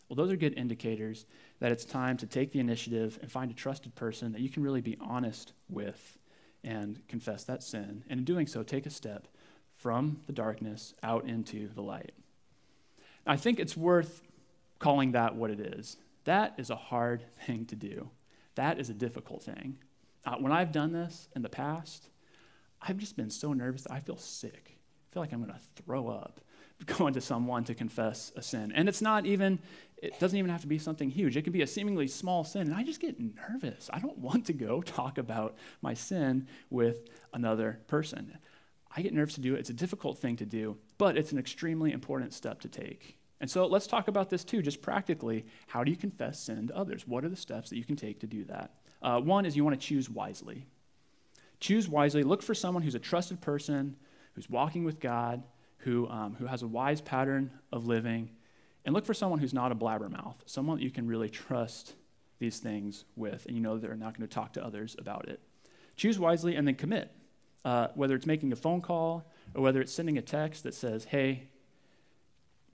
well, 0.09 0.15
those 0.15 0.31
are 0.31 0.37
good 0.37 0.57
indicators 0.57 1.25
that 1.59 1.71
it's 1.71 1.85
time 1.85 2.17
to 2.17 2.25
take 2.25 2.51
the 2.51 2.59
initiative 2.59 3.19
and 3.21 3.31
find 3.31 3.51
a 3.51 3.53
trusted 3.53 3.95
person 3.95 4.31
that 4.31 4.41
you 4.41 4.49
can 4.49 4.63
really 4.63 4.81
be 4.81 4.97
honest 4.99 5.53
with 5.69 6.17
and 6.63 7.05
confess 7.07 7.43
that 7.45 7.63
sin. 7.63 8.03
And 8.09 8.19
in 8.19 8.25
doing 8.25 8.47
so, 8.47 8.63
take 8.63 8.85
a 8.85 8.89
step 8.89 9.27
from 9.75 10.21
the 10.27 10.33
darkness 10.33 10.93
out 11.01 11.25
into 11.25 11.69
the 11.73 11.81
light. 11.81 12.11
I 13.25 13.37
think 13.37 13.59
it's 13.59 13.77
worth 13.77 14.21
calling 14.79 15.11
that 15.11 15.35
what 15.35 15.51
it 15.51 15.59
is. 15.59 15.97
That 16.25 16.53
is 16.57 16.69
a 16.69 16.75
hard 16.75 17.23
thing 17.45 17.65
to 17.65 17.75
do. 17.75 18.09
That 18.55 18.79
is 18.79 18.89
a 18.89 18.93
difficult 18.93 19.43
thing. 19.43 19.77
Uh, 20.25 20.35
when 20.35 20.51
I've 20.51 20.71
done 20.71 20.91
this 20.91 21.29
in 21.35 21.41
the 21.41 21.49
past, 21.49 22.09
I've 22.81 22.97
just 22.97 23.15
been 23.15 23.29
so 23.29 23.53
nervous 23.53 23.83
that 23.83 23.93
I 23.93 23.99
feel 23.99 24.17
sick. 24.17 24.77
I 24.77 25.13
feel 25.13 25.23
like 25.23 25.33
I'm 25.33 25.43
going 25.43 25.53
to 25.53 25.83
throw 25.83 26.09
up 26.09 26.41
going 26.97 27.13
to 27.13 27.21
someone 27.21 27.63
to 27.65 27.75
confess 27.75 28.31
a 28.35 28.41
sin. 28.41 28.71
And 28.73 28.89
it's 28.89 29.01
not 29.01 29.25
even, 29.25 29.59
it 29.97 30.19
doesn't 30.19 30.37
even 30.37 30.51
have 30.51 30.61
to 30.61 30.67
be 30.67 30.79
something 30.79 31.09
huge. 31.09 31.37
It 31.37 31.43
can 31.43 31.53
be 31.53 31.61
a 31.61 31.67
seemingly 31.67 32.07
small 32.07 32.43
sin. 32.43 32.63
And 32.63 32.73
I 32.73 32.83
just 32.83 32.99
get 32.99 33.17
nervous. 33.19 33.89
I 33.93 33.99
don't 33.99 34.17
want 34.17 34.45
to 34.47 34.53
go 34.53 34.81
talk 34.85 35.17
about 35.17 35.55
my 35.81 35.93
sin 35.93 36.47
with 36.69 37.09
another 37.33 37.79
person. 37.87 38.37
I 38.95 39.01
get 39.01 39.13
nervous 39.13 39.35
to 39.35 39.41
do 39.41 39.55
it. 39.55 39.59
It's 39.59 39.69
a 39.69 39.73
difficult 39.73 40.17
thing 40.17 40.35
to 40.37 40.45
do, 40.45 40.77
but 40.97 41.17
it's 41.17 41.31
an 41.31 41.39
extremely 41.39 41.91
important 41.91 42.33
step 42.33 42.61
to 42.61 42.67
take. 42.67 43.17
And 43.39 43.49
so 43.49 43.65
let's 43.65 43.87
talk 43.87 44.07
about 44.07 44.29
this 44.29 44.43
too, 44.43 44.61
just 44.61 44.81
practically. 44.81 45.45
How 45.67 45.83
do 45.83 45.89
you 45.89 45.97
confess 45.97 46.39
sin 46.39 46.67
to 46.67 46.77
others? 46.77 47.07
What 47.07 47.25
are 47.25 47.29
the 47.29 47.35
steps 47.35 47.69
that 47.69 47.77
you 47.77 47.85
can 47.85 47.95
take 47.95 48.19
to 48.19 48.27
do 48.27 48.43
that? 48.45 48.75
Uh, 49.01 49.19
one 49.19 49.45
is 49.45 49.55
you 49.55 49.63
want 49.63 49.79
to 49.79 49.87
choose 49.87 50.09
wisely. 50.09 50.67
Choose 51.59 51.87
wisely. 51.87 52.23
Look 52.23 52.43
for 52.43 52.53
someone 52.53 52.83
who's 52.83 52.95
a 52.95 52.99
trusted 52.99 53.41
person, 53.41 53.95
who's 54.33 54.49
walking 54.49 54.83
with 54.83 54.99
God, 54.99 55.43
who, 55.83 56.07
um, 56.09 56.35
who 56.35 56.45
has 56.45 56.61
a 56.61 56.67
wise 56.67 57.01
pattern 57.01 57.51
of 57.71 57.85
living, 57.85 58.29
and 58.85 58.93
look 58.93 59.05
for 59.05 59.13
someone 59.13 59.39
who's 59.39 59.53
not 59.53 59.71
a 59.71 59.75
blabbermouth, 59.75 60.35
someone 60.45 60.77
that 60.77 60.83
you 60.83 60.91
can 60.91 61.07
really 61.07 61.29
trust 61.29 61.93
these 62.39 62.59
things 62.59 63.05
with, 63.15 63.45
and 63.45 63.55
you 63.55 63.61
know 63.61 63.77
they're 63.77 63.95
not 63.95 64.17
going 64.17 64.27
to 64.27 64.33
talk 64.33 64.53
to 64.53 64.65
others 64.65 64.95
about 64.97 65.27
it. 65.29 65.39
Choose 65.95 66.17
wisely 66.17 66.55
and 66.55 66.67
then 66.67 66.75
commit. 66.75 67.11
Uh, 67.63 67.89
whether 67.93 68.15
it's 68.15 68.25
making 68.25 68.51
a 68.51 68.55
phone 68.55 68.81
call 68.81 69.29
or 69.53 69.61
whether 69.61 69.81
it's 69.81 69.93
sending 69.93 70.17
a 70.17 70.21
text 70.21 70.63
that 70.63 70.73
says, 70.73 71.03
hey, 71.05 71.47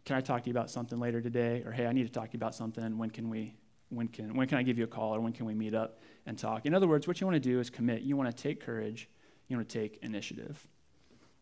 can 0.05 0.15
I 0.15 0.21
talk 0.21 0.43
to 0.43 0.49
you 0.49 0.53
about 0.53 0.69
something 0.69 0.97
later 0.97 1.19
today? 1.19 1.61
Or 1.65 1.73
hey, 1.73 1.85
I 1.85 1.91
need 1.91 2.07
to 2.07 2.11
talk 2.11 2.29
to 2.29 2.33
you 2.33 2.37
about 2.37 2.55
something. 2.55 2.97
When 2.97 3.09
can 3.09 3.29
we, 3.29 3.55
when 3.89 4.07
can, 4.07 4.33
when 4.33 4.47
can 4.47 4.57
I 4.57 4.63
give 4.63 4.77
you 4.77 4.85
a 4.85 4.87
call 4.87 5.13
or 5.13 5.19
when 5.19 5.33
can 5.33 5.45
we 5.45 5.53
meet 5.53 5.73
up 5.73 5.99
and 6.25 6.37
talk? 6.37 6.65
In 6.65 6.73
other 6.73 6.87
words, 6.87 7.05
what 7.05 7.19
you 7.19 7.27
want 7.27 7.35
to 7.35 7.49
do 7.49 7.59
is 7.59 7.69
commit. 7.69 8.03
You 8.03 8.15
want 8.15 8.33
to 8.33 8.43
take 8.43 8.61
courage. 8.61 9.09
You 9.49 9.57
want 9.57 9.67
to 9.67 9.79
take 9.79 9.99
initiative. 10.01 10.65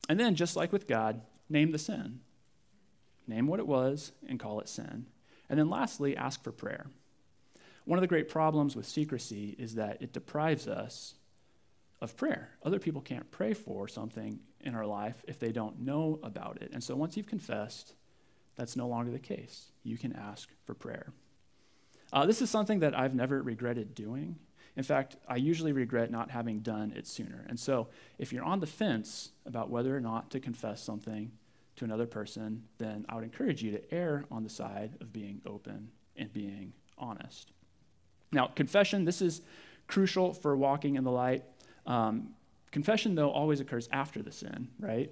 And 0.10 0.20
then, 0.20 0.34
just 0.34 0.56
like 0.56 0.72
with 0.72 0.88
God, 0.88 1.22
name 1.50 1.72
the 1.72 1.78
sin. 1.78 2.20
Name 3.28 3.48
what 3.48 3.60
it 3.60 3.68
was 3.68 4.12
and 4.28 4.40
call 4.40 4.60
it 4.60 4.70
sin. 4.70 5.08
And 5.50 5.60
then 5.60 5.70
lastly, 5.70 6.16
ask 6.16 6.44
for 6.44 6.52
prayer. 6.52 6.88
One 7.86 8.00
of 8.00 8.02
the 8.02 8.08
great 8.08 8.30
problems 8.30 8.76
with 8.76 8.88
secrecy 8.88 9.56
is 9.60 9.76
that 9.76 10.02
it 10.02 10.14
deprives 10.14 10.68
us 10.68 11.16
of 12.02 12.18
prayer. 12.18 12.50
Other 12.64 12.80
people 12.80 13.02
can't 13.02 13.30
pray 13.32 13.54
for 13.54 13.88
something 13.88 14.40
in 14.62 14.76
our 14.76 14.86
life 14.86 15.24
if 15.28 15.40
they 15.40 15.52
don't 15.52 15.80
know 15.80 16.20
about 16.24 16.62
it. 16.62 16.72
And 16.74 16.84
so 16.84 16.96
once 16.96 17.16
you've 17.16 17.28
confessed, 17.28 17.94
that's 18.56 18.76
no 18.76 18.88
longer 18.88 19.12
the 19.12 19.20
case. 19.20 19.72
You 19.84 19.98
can 19.98 20.14
ask 20.14 20.50
for 20.66 20.74
prayer. 20.74 21.14
Uh, 22.12 22.26
this 22.26 22.42
is 22.42 22.50
something 22.50 22.80
that 22.80 22.98
I've 22.98 23.14
never 23.14 23.42
regretted 23.42 23.94
doing. 23.94 24.38
In 24.78 24.84
fact, 24.84 25.16
I 25.28 25.38
usually 25.38 25.72
regret 25.72 26.12
not 26.12 26.32
having 26.32 26.60
done 26.60 26.94
it 26.96 27.08
sooner. 27.08 27.46
And 27.48 27.60
so, 27.60 27.88
if 28.18 28.34
you're 28.34 28.44
on 28.44 28.60
the 28.60 28.68
fence 28.68 29.32
about 29.46 29.70
whether 29.70 29.96
or 29.96 30.02
not 30.02 30.32
to 30.32 30.40
confess 30.40 30.84
something 30.84 31.32
to 31.78 31.86
another 31.86 32.06
person, 32.06 32.64
then 32.78 33.06
I 33.08 33.16
would 33.16 33.24
encourage 33.24 33.64
you 33.64 33.72
to 33.72 33.94
err 33.94 34.26
on 34.32 34.44
the 34.44 34.50
side 34.50 34.92
of 35.02 35.14
being 35.14 35.42
open 35.46 35.92
and 36.18 36.32
being 36.32 36.74
honest. 36.98 37.52
Now, 38.32 38.48
confession, 38.48 39.06
this 39.06 39.22
is 39.22 39.42
crucial 39.88 40.34
for 40.34 40.56
walking 40.56 40.96
in 40.96 41.04
the 41.04 41.12
light. 41.12 41.44
Um, 41.86 42.34
confession, 42.72 43.16
though, 43.16 43.30
always 43.30 43.60
occurs 43.60 43.88
after 43.92 44.22
the 44.22 44.32
sin, 44.32 44.70
right? 44.80 45.12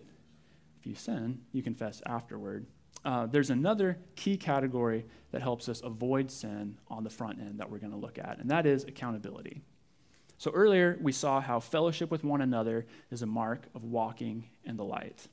If 0.80 0.88
you 0.88 0.96
sin, 0.96 1.42
you 1.54 1.64
confess 1.64 2.02
afterward. 2.06 2.66
Uh, 3.06 3.26
there's 3.26 3.50
another 3.50 3.98
key 4.16 4.38
category 4.38 5.06
that 5.32 5.42
helps 5.42 5.68
us 5.68 5.82
avoid 5.82 6.32
sin 6.32 6.78
on 6.88 7.04
the 7.04 7.10
front 7.10 7.40
end 7.40 7.60
that 7.60 7.70
we're 7.70 7.80
going 7.80 7.92
to 7.92 7.98
look 7.98 8.18
at, 8.18 8.40
and 8.40 8.50
that 8.50 8.66
is 8.66 8.84
accountability. 8.86 9.62
So 10.38 10.52
earlier, 10.52 10.98
we 11.02 11.12
saw 11.12 11.42
how 11.42 11.60
fellowship 11.60 12.12
with 12.12 12.24
one 12.24 12.42
another 12.42 12.86
is 13.12 13.22
a 13.22 13.26
mark 13.26 13.66
of 13.76 13.84
walking 13.84 14.50
in 14.66 14.78
the 14.78 14.86
light. 14.86 15.28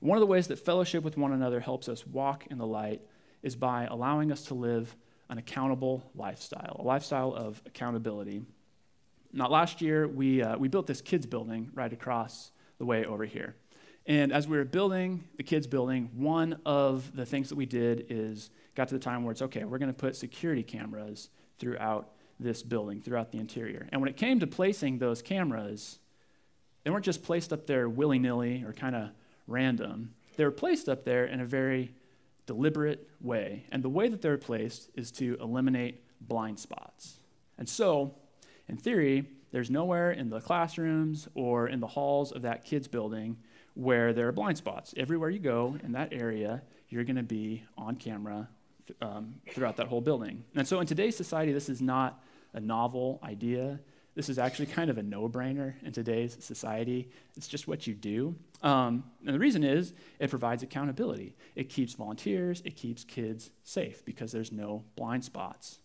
One 0.00 0.16
of 0.16 0.20
the 0.20 0.26
ways 0.26 0.48
that 0.48 0.58
fellowship 0.58 1.02
with 1.04 1.16
one 1.16 1.32
another 1.32 1.60
helps 1.60 1.88
us 1.88 2.06
walk 2.06 2.46
in 2.48 2.58
the 2.58 2.66
light 2.66 3.00
is 3.42 3.56
by 3.56 3.86
allowing 3.86 4.30
us 4.30 4.44
to 4.44 4.54
live 4.54 4.94
an 5.28 5.38
accountable 5.38 6.10
lifestyle, 6.14 6.76
a 6.78 6.82
lifestyle 6.82 7.34
of 7.34 7.60
accountability. 7.66 8.42
Now, 9.32 9.48
last 9.48 9.80
year, 9.80 10.06
we, 10.06 10.42
uh, 10.42 10.56
we 10.56 10.68
built 10.68 10.86
this 10.86 11.00
kids' 11.00 11.26
building 11.26 11.70
right 11.74 11.92
across 11.92 12.50
the 12.78 12.84
way 12.84 13.04
over 13.04 13.24
here. 13.24 13.54
And 14.06 14.32
as 14.32 14.46
we 14.46 14.56
were 14.56 14.64
building 14.64 15.24
the 15.36 15.42
kids' 15.42 15.66
building, 15.66 16.10
one 16.14 16.60
of 16.64 17.14
the 17.16 17.26
things 17.26 17.48
that 17.48 17.56
we 17.56 17.66
did 17.66 18.06
is 18.08 18.50
got 18.74 18.88
to 18.88 18.94
the 18.94 19.00
time 19.00 19.24
where 19.24 19.32
it's 19.32 19.42
okay, 19.42 19.64
we're 19.64 19.78
going 19.78 19.92
to 19.92 19.98
put 19.98 20.14
security 20.14 20.62
cameras 20.62 21.28
throughout 21.58 22.12
this 22.38 22.62
building, 22.62 23.00
throughout 23.00 23.32
the 23.32 23.38
interior. 23.38 23.88
And 23.90 24.00
when 24.00 24.08
it 24.08 24.16
came 24.16 24.38
to 24.40 24.46
placing 24.46 24.98
those 24.98 25.22
cameras, 25.22 25.98
they 26.84 26.90
weren't 26.90 27.04
just 27.04 27.24
placed 27.24 27.52
up 27.52 27.66
there 27.66 27.88
willy 27.88 28.18
nilly 28.18 28.62
or 28.64 28.72
kind 28.72 28.94
of 28.94 29.10
random. 29.48 30.14
They 30.36 30.44
were 30.44 30.52
placed 30.52 30.88
up 30.88 31.04
there 31.04 31.24
in 31.24 31.40
a 31.40 31.46
very 31.46 31.92
deliberate 32.46 33.08
way. 33.20 33.64
And 33.72 33.82
the 33.82 33.88
way 33.88 34.08
that 34.08 34.22
they're 34.22 34.38
placed 34.38 34.90
is 34.94 35.10
to 35.12 35.36
eliminate 35.40 36.04
blind 36.20 36.60
spots. 36.60 37.16
And 37.58 37.68
so, 37.68 38.14
in 38.68 38.76
theory, 38.76 39.26
there's 39.50 39.70
nowhere 39.70 40.12
in 40.12 40.30
the 40.30 40.40
classrooms 40.40 41.26
or 41.34 41.68
in 41.68 41.80
the 41.80 41.86
halls 41.86 42.30
of 42.30 42.42
that 42.42 42.64
kids' 42.64 42.86
building 42.86 43.38
where 43.76 44.12
there 44.12 44.26
are 44.26 44.32
blind 44.32 44.56
spots. 44.56 44.94
Everywhere 44.96 45.30
you 45.30 45.38
go 45.38 45.76
in 45.84 45.92
that 45.92 46.12
area, 46.12 46.62
you're 46.88 47.04
going 47.04 47.16
to 47.16 47.22
be 47.22 47.62
on 47.76 47.96
camera 47.96 48.48
um, 49.02 49.34
throughout 49.52 49.76
that 49.76 49.86
whole 49.86 50.00
building. 50.00 50.44
And 50.54 50.66
so 50.66 50.80
in 50.80 50.86
today's 50.86 51.16
society, 51.16 51.52
this 51.52 51.68
is 51.68 51.82
not 51.82 52.22
a 52.54 52.60
novel 52.60 53.20
idea. 53.22 53.78
This 54.14 54.30
is 54.30 54.38
actually 54.38 54.66
kind 54.66 54.88
of 54.88 54.96
a 54.96 55.02
no 55.02 55.28
brainer 55.28 55.74
in 55.84 55.92
today's 55.92 56.42
society. 56.42 57.10
It's 57.36 57.46
just 57.46 57.68
what 57.68 57.86
you 57.86 57.92
do. 57.92 58.34
Um, 58.62 59.04
and 59.26 59.34
the 59.34 59.38
reason 59.38 59.62
is 59.62 59.92
it 60.18 60.30
provides 60.30 60.62
accountability. 60.62 61.36
It 61.54 61.68
keeps 61.68 61.92
volunteers, 61.92 62.62
it 62.64 62.76
keeps 62.76 63.04
kids 63.04 63.50
safe 63.62 64.04
because 64.06 64.32
there's 64.32 64.52
no 64.52 64.84
blind 64.96 65.24
spots. 65.24 65.80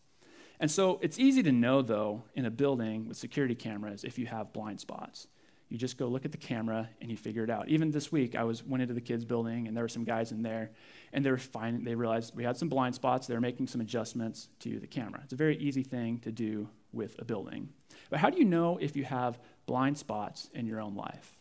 And 0.61 0.71
so 0.71 0.97
it's 1.01 1.19
easy 1.19 1.43
to 1.43 1.51
know, 1.51 1.81
though, 1.81 2.23
in 2.35 2.45
a 2.45 2.51
building 2.51 3.07
with 3.07 3.17
security 3.17 3.55
cameras 3.55 4.05
if 4.05 4.17
you 4.17 4.27
have 4.27 4.53
blind 4.53 4.79
spots. 4.79 5.27
You 5.71 5.77
just 5.77 5.97
go 5.97 6.07
look 6.07 6.25
at 6.25 6.33
the 6.33 6.37
camera 6.37 6.89
and 6.99 7.09
you 7.09 7.15
figure 7.15 7.45
it 7.45 7.49
out. 7.49 7.69
Even 7.69 7.91
this 7.91 8.11
week, 8.11 8.35
I 8.35 8.43
was 8.43 8.61
went 8.61 8.81
into 8.81 8.93
the 8.93 8.99
kids' 8.99 9.23
building 9.23 9.69
and 9.69 9.75
there 9.75 9.85
were 9.85 9.87
some 9.87 10.03
guys 10.03 10.33
in 10.33 10.41
there, 10.41 10.71
and 11.13 11.25
they 11.25 11.31
were 11.31 11.37
fine. 11.37 11.85
They 11.85 11.95
realized 11.95 12.35
we 12.35 12.43
had 12.43 12.57
some 12.57 12.67
blind 12.67 12.93
spots. 12.93 13.25
They 13.25 13.35
were 13.35 13.39
making 13.39 13.67
some 13.67 13.79
adjustments 13.79 14.49
to 14.59 14.81
the 14.81 14.85
camera. 14.85 15.21
It's 15.23 15.31
a 15.31 15.37
very 15.37 15.55
easy 15.57 15.83
thing 15.83 16.19
to 16.19 16.31
do 16.33 16.67
with 16.91 17.15
a 17.19 17.23
building. 17.23 17.69
But 18.09 18.19
how 18.19 18.29
do 18.29 18.37
you 18.37 18.43
know 18.43 18.79
if 18.81 18.97
you 18.97 19.05
have 19.05 19.39
blind 19.65 19.97
spots 19.97 20.49
in 20.53 20.65
your 20.65 20.81
own 20.81 20.93
life? 20.93 21.37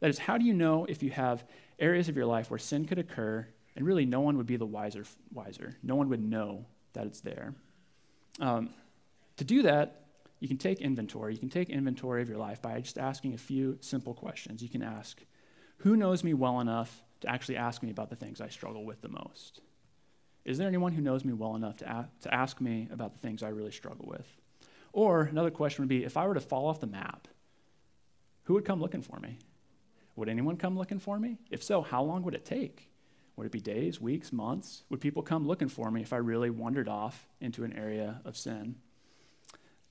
That 0.00 0.08
is, 0.08 0.18
how 0.18 0.38
do 0.38 0.46
you 0.46 0.54
know 0.54 0.86
if 0.86 1.02
you 1.02 1.10
have 1.10 1.44
areas 1.78 2.08
of 2.08 2.16
your 2.16 2.24
life 2.24 2.50
where 2.50 2.58
sin 2.58 2.86
could 2.86 2.98
occur 2.98 3.46
and 3.76 3.84
really 3.84 4.06
no 4.06 4.20
one 4.20 4.38
would 4.38 4.46
be 4.46 4.56
the 4.56 4.64
wiser? 4.64 5.04
wiser? 5.34 5.76
No 5.82 5.96
one 5.96 6.08
would 6.08 6.24
know 6.24 6.64
that 6.94 7.04
it's 7.04 7.20
there. 7.20 7.54
Um, 8.40 8.70
to 9.36 9.44
do 9.44 9.62
that, 9.64 10.03
you 10.44 10.48
can 10.48 10.58
take 10.58 10.82
inventory. 10.82 11.32
You 11.32 11.38
can 11.38 11.48
take 11.48 11.70
inventory 11.70 12.20
of 12.20 12.28
your 12.28 12.36
life 12.36 12.60
by 12.60 12.78
just 12.78 12.98
asking 12.98 13.32
a 13.32 13.38
few 13.38 13.78
simple 13.80 14.12
questions. 14.12 14.62
You 14.62 14.68
can 14.68 14.82
ask, 14.82 15.24
Who 15.78 15.96
knows 15.96 16.22
me 16.22 16.34
well 16.34 16.60
enough 16.60 17.02
to 17.22 17.30
actually 17.30 17.56
ask 17.56 17.82
me 17.82 17.88
about 17.88 18.10
the 18.10 18.16
things 18.16 18.42
I 18.42 18.50
struggle 18.50 18.84
with 18.84 19.00
the 19.00 19.08
most? 19.08 19.62
Is 20.44 20.58
there 20.58 20.68
anyone 20.68 20.92
who 20.92 21.00
knows 21.00 21.24
me 21.24 21.32
well 21.32 21.56
enough 21.56 21.78
to, 21.78 21.90
a- 21.90 22.10
to 22.20 22.34
ask 22.34 22.60
me 22.60 22.88
about 22.92 23.14
the 23.14 23.20
things 23.20 23.42
I 23.42 23.48
really 23.48 23.70
struggle 23.70 24.04
with? 24.06 24.26
Or 24.92 25.22
another 25.22 25.50
question 25.50 25.80
would 25.80 25.88
be 25.88 26.04
if 26.04 26.18
I 26.18 26.26
were 26.26 26.34
to 26.34 26.40
fall 26.40 26.66
off 26.66 26.78
the 26.78 26.86
map, 26.86 27.26
who 28.42 28.52
would 28.52 28.66
come 28.66 28.82
looking 28.82 29.00
for 29.00 29.18
me? 29.20 29.38
Would 30.14 30.28
anyone 30.28 30.58
come 30.58 30.76
looking 30.76 30.98
for 30.98 31.18
me? 31.18 31.38
If 31.50 31.62
so, 31.64 31.80
how 31.80 32.02
long 32.02 32.22
would 32.22 32.34
it 32.34 32.44
take? 32.44 32.90
Would 33.36 33.46
it 33.46 33.52
be 33.52 33.60
days, 33.60 33.98
weeks, 33.98 34.30
months? 34.30 34.82
Would 34.90 35.00
people 35.00 35.22
come 35.22 35.46
looking 35.46 35.68
for 35.68 35.90
me 35.90 36.02
if 36.02 36.12
I 36.12 36.18
really 36.18 36.50
wandered 36.50 36.86
off 36.86 37.26
into 37.40 37.64
an 37.64 37.72
area 37.72 38.20
of 38.26 38.36
sin? 38.36 38.74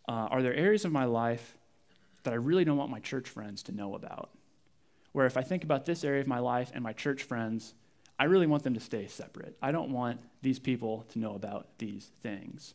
Uh, 0.08 0.28
are 0.30 0.42
there 0.42 0.54
areas 0.54 0.86
of 0.86 0.92
my 0.92 1.06
life 1.06 1.58
that 2.24 2.34
I 2.34 2.38
really 2.38 2.66
don't 2.66 2.78
want 2.78 2.92
my 2.92 3.00
church 3.00 3.30
friends 3.30 3.64
to 3.64 3.72
know 3.72 3.96
about? 3.96 4.30
Where 5.12 5.26
if 5.26 5.38
I 5.38 5.42
think 5.42 5.64
about 5.64 5.86
this 5.86 6.04
area 6.04 6.22
of 6.22 6.28
my 6.28 6.40
life 6.40 6.72
and 6.74 6.84
my 6.84 6.94
church 6.94 7.24
friends, 7.24 7.74
I 8.20 8.26
really 8.26 8.48
want 8.48 8.64
them 8.64 8.74
to 8.74 8.80
stay 8.80 9.08
separate. 9.08 9.58
I 9.62 9.72
don't 9.72 9.92
want 9.92 10.22
these 10.42 10.60
people 10.60 11.06
to 11.10 11.20
know 11.20 11.36
about 11.36 11.68
these 11.78 12.12
things. 12.22 12.74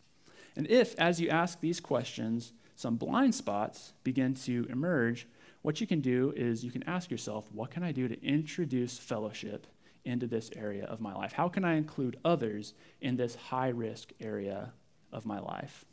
And 0.56 0.66
if, 0.68 0.94
as 0.98 1.20
you 1.20 1.28
ask 1.28 1.60
these 1.60 1.80
questions, 1.80 2.52
some 2.76 2.96
blind 2.96 3.34
spots 3.34 3.92
begin 4.04 4.34
to 4.34 4.66
emerge, 4.70 5.26
what 5.62 5.80
you 5.80 5.86
can 5.86 6.00
do 6.00 6.32
is 6.36 6.64
you 6.64 6.70
can 6.70 6.84
ask 6.84 7.10
yourself, 7.10 7.50
what 7.52 7.70
can 7.70 7.82
I 7.82 7.92
do 7.92 8.08
to 8.08 8.24
introduce 8.24 8.98
fellowship 8.98 9.66
into 10.04 10.26
this 10.26 10.50
area 10.56 10.84
of 10.84 11.00
my 11.00 11.14
life? 11.14 11.32
How 11.32 11.48
can 11.48 11.64
I 11.64 11.74
include 11.74 12.18
others 12.24 12.74
in 13.00 13.16
this 13.16 13.34
high 13.34 13.68
risk 13.68 14.12
area 14.20 14.72
of 15.12 15.26
my 15.26 15.40
life? 15.40 15.84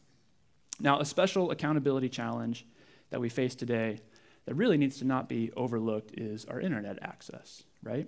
Now, 0.80 1.00
a 1.00 1.06
special 1.06 1.52
accountability 1.52 2.10
challenge 2.10 2.66
that 3.10 3.22
we 3.22 3.30
face 3.30 3.56
today 3.56 4.00
that 4.46 4.56
really 4.56 4.78
needs 4.78 4.98
to 5.00 5.06
not 5.06 5.30
be 5.30 5.52
overlooked 5.56 6.12
is 6.18 6.46
our 6.46 6.60
internet 6.60 7.00
access, 7.02 7.64
right? 7.82 8.08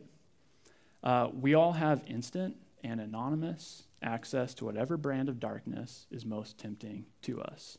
Uh, 1.03 1.29
we 1.33 1.53
all 1.53 1.73
have 1.73 2.03
instant 2.07 2.55
and 2.83 2.99
anonymous 2.99 3.83
access 4.01 4.53
to 4.55 4.65
whatever 4.65 4.97
brand 4.97 5.29
of 5.29 5.39
darkness 5.39 6.05
is 6.11 6.25
most 6.25 6.57
tempting 6.57 7.05
to 7.23 7.41
us. 7.41 7.77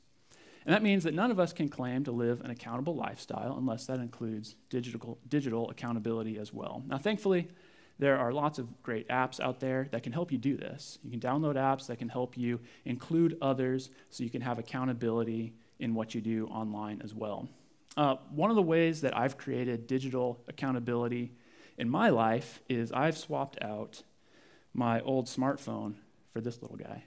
And 0.65 0.75
that 0.75 0.83
means 0.83 1.05
that 1.05 1.15
none 1.15 1.31
of 1.31 1.41
us 1.41 1.53
can 1.53 1.69
claim 1.69 2.05
to 2.05 2.13
live 2.13 2.41
an 2.41 2.51
accountable 2.51 2.95
lifestyle 2.95 3.57
unless 3.57 3.87
that 3.87 4.01
includes 4.01 4.55
digital, 4.69 5.19
digital 5.29 5.71
accountability 5.71 6.39
as 6.39 6.53
well. 6.53 6.83
Now, 6.87 6.99
thankfully, 6.99 7.49
there 7.99 8.19
are 8.19 8.33
lots 8.33 8.59
of 8.59 8.83
great 8.83 9.09
apps 9.09 9.41
out 9.41 9.61
there 9.61 9.89
that 9.91 10.03
can 10.03 10.13
help 10.13 10.31
you 10.31 10.39
do 10.39 10.57
this. 10.57 10.99
You 11.03 11.11
can 11.11 11.21
download 11.21 11.57
apps 11.57 11.87
that 11.89 11.99
can 11.99 12.09
help 12.09 12.37
you 12.37 12.61
include 12.85 13.37
others 13.43 13.91
so 14.11 14.23
you 14.23 14.31
can 14.31 14.43
have 14.43 14.59
accountability 14.59 15.55
in 15.81 15.95
what 15.95 16.15
you 16.15 16.21
do 16.21 16.47
online 16.47 17.01
as 17.03 17.15
well. 17.15 17.49
Uh, 17.97 18.17
one 18.31 18.51
of 18.51 18.57
the 18.57 18.63
ways 18.63 19.01
that 19.01 19.17
I've 19.17 19.37
created 19.37 19.87
digital 19.87 20.41
accountability 20.49 21.33
in 21.77 21.89
my 21.89 22.11
life 22.11 22.61
is 22.69 22.93
I've 22.93 23.19
swapped 23.19 23.59
out 23.63 24.03
my 24.73 25.01
old 25.01 25.27
smartphone 25.27 25.95
for 26.33 26.41
this 26.41 26.63
little 26.63 26.77
guy. 26.77 27.05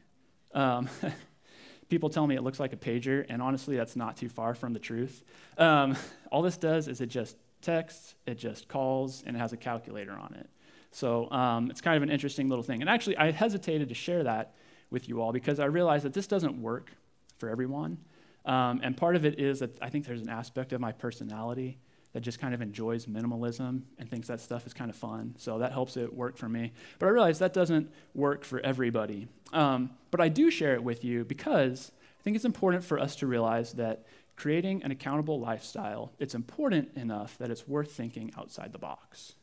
Um, 0.53 0.89
people 1.89 2.09
tell 2.09 2.27
me 2.27 2.35
it 2.35 2.41
looks 2.41 2.59
like 2.59 2.73
a 2.73 2.77
pager, 2.77 3.25
and 3.29 3.41
honestly, 3.41 3.77
that's 3.77 3.95
not 3.95 4.17
too 4.17 4.27
far 4.27 4.53
from 4.53 4.73
the 4.73 4.79
truth. 4.79 5.23
Um, 5.57 5.95
all 6.31 6.41
this 6.41 6.57
does 6.57 6.89
is 6.89 6.99
it 6.99 7.07
just 7.07 7.37
texts, 7.61 8.15
it 8.25 8.35
just 8.35 8.67
calls, 8.67 9.23
and 9.25 9.37
it 9.37 9.39
has 9.39 9.53
a 9.53 9.57
calculator 9.57 10.13
on 10.13 10.33
it. 10.33 10.49
So 10.91 11.29
um, 11.31 11.71
it's 11.71 11.81
kind 11.81 11.97
of 11.97 12.03
an 12.03 12.09
interesting 12.09 12.49
little 12.49 12.63
thing. 12.63 12.81
And 12.81 12.89
actually, 12.89 13.17
I 13.17 13.31
hesitated 13.31 13.89
to 13.89 13.95
share 13.95 14.23
that 14.23 14.53
with 14.89 15.07
you 15.07 15.21
all 15.21 15.31
because 15.31 15.59
I 15.59 15.65
realized 15.65 16.05
that 16.05 16.13
this 16.13 16.27
doesn't 16.27 16.61
work 16.61 16.91
for 17.37 17.49
everyone. 17.49 17.97
Um, 18.45 18.81
and 18.83 18.97
part 18.97 19.15
of 19.15 19.25
it 19.25 19.39
is 19.39 19.59
that 19.59 19.77
I 19.81 19.89
think 19.89 20.05
there's 20.05 20.21
an 20.21 20.29
aspect 20.29 20.73
of 20.73 20.81
my 20.81 20.91
personality 20.91 21.79
that 22.13 22.21
just 22.21 22.39
kind 22.39 22.53
of 22.53 22.61
enjoys 22.61 23.05
minimalism 23.05 23.83
and 23.97 24.09
thinks 24.09 24.27
that 24.27 24.41
stuff 24.41 24.65
is 24.67 24.73
kind 24.73 24.89
of 24.89 24.97
fun. 24.97 25.35
So 25.37 25.59
that 25.59 25.71
helps 25.71 25.95
it 25.95 26.13
work 26.13 26.37
for 26.37 26.49
me. 26.49 26.73
But 26.99 27.05
I 27.05 27.09
realize 27.09 27.39
that 27.39 27.53
doesn't 27.53 27.89
work 28.13 28.43
for 28.43 28.59
everybody. 28.59 29.27
Um, 29.53 29.91
but 30.09 30.19
I 30.19 30.27
do 30.27 30.51
share 30.51 30.73
it 30.73 30.83
with 30.83 31.05
you 31.05 31.23
because 31.23 31.91
I 32.19 32.23
think 32.23 32.35
it's 32.35 32.45
important 32.45 32.83
for 32.83 32.99
us 32.99 33.15
to 33.17 33.27
realize 33.27 33.73
that 33.73 34.05
creating 34.35 34.83
an 34.83 34.91
accountable 34.91 35.39
lifestyle, 35.39 36.11
it's 36.19 36.35
important 36.35 36.89
enough 36.97 37.37
that 37.37 37.49
it's 37.49 37.67
worth 37.67 37.91
thinking 37.91 38.33
outside 38.37 38.73
the 38.73 38.79
box. 38.79 39.35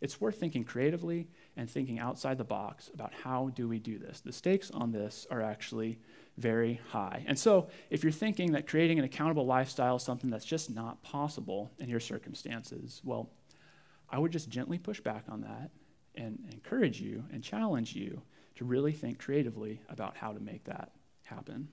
It's 0.00 0.20
worth 0.20 0.38
thinking 0.38 0.64
creatively 0.64 1.28
and 1.56 1.70
thinking 1.70 1.98
outside 1.98 2.38
the 2.38 2.44
box 2.44 2.90
about 2.92 3.12
how 3.14 3.50
do 3.54 3.68
we 3.68 3.78
do 3.78 3.98
this. 3.98 4.20
The 4.20 4.32
stakes 4.32 4.70
on 4.70 4.92
this 4.92 5.26
are 5.30 5.40
actually 5.40 5.98
very 6.36 6.80
high. 6.90 7.24
And 7.26 7.38
so, 7.38 7.68
if 7.90 8.02
you're 8.02 8.12
thinking 8.12 8.52
that 8.52 8.66
creating 8.66 8.98
an 8.98 9.04
accountable 9.04 9.46
lifestyle 9.46 9.96
is 9.96 10.02
something 10.02 10.30
that's 10.30 10.44
just 10.44 10.70
not 10.70 11.02
possible 11.02 11.70
in 11.78 11.88
your 11.88 12.00
circumstances, 12.00 13.00
well, 13.04 13.30
I 14.10 14.18
would 14.18 14.32
just 14.32 14.48
gently 14.48 14.78
push 14.78 15.00
back 15.00 15.24
on 15.28 15.42
that 15.42 15.70
and 16.14 16.38
encourage 16.52 17.00
you 17.00 17.24
and 17.32 17.42
challenge 17.42 17.94
you 17.94 18.22
to 18.56 18.64
really 18.64 18.92
think 18.92 19.18
creatively 19.18 19.80
about 19.88 20.16
how 20.16 20.32
to 20.32 20.40
make 20.40 20.64
that 20.64 20.92
happen. 21.24 21.68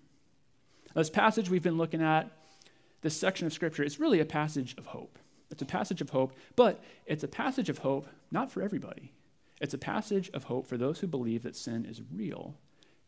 This 0.96 1.10
passage 1.10 1.50
we've 1.50 1.64
been 1.64 1.78
looking 1.78 2.02
at, 2.02 2.32
this 3.02 3.16
section 3.16 3.48
of 3.48 3.54
Scripture, 3.54 3.84
it's 3.84 4.00
really 4.00 4.20
a 4.20 4.26
passage 4.26 4.76
of 4.78 4.88
hope. 4.88 5.18
It's 5.52 5.62
a 5.62 5.66
passage 5.66 6.02
of 6.02 6.10
hope, 6.10 6.34
but 6.56 6.84
it's 7.06 7.24
a 7.24 7.28
passage 7.28 7.70
of 7.70 7.80
hope 7.80 8.08
not 8.32 8.52
for 8.52 8.62
everybody. 8.62 9.12
It's 9.60 9.74
a 9.74 9.78
passage 9.78 10.30
of 10.34 10.46
hope 10.46 10.66
for 10.66 10.78
those 10.78 11.00
who 11.00 11.08
believe 11.08 11.44
that 11.44 11.56
sin 11.56 11.86
is 11.86 12.02
real 12.12 12.56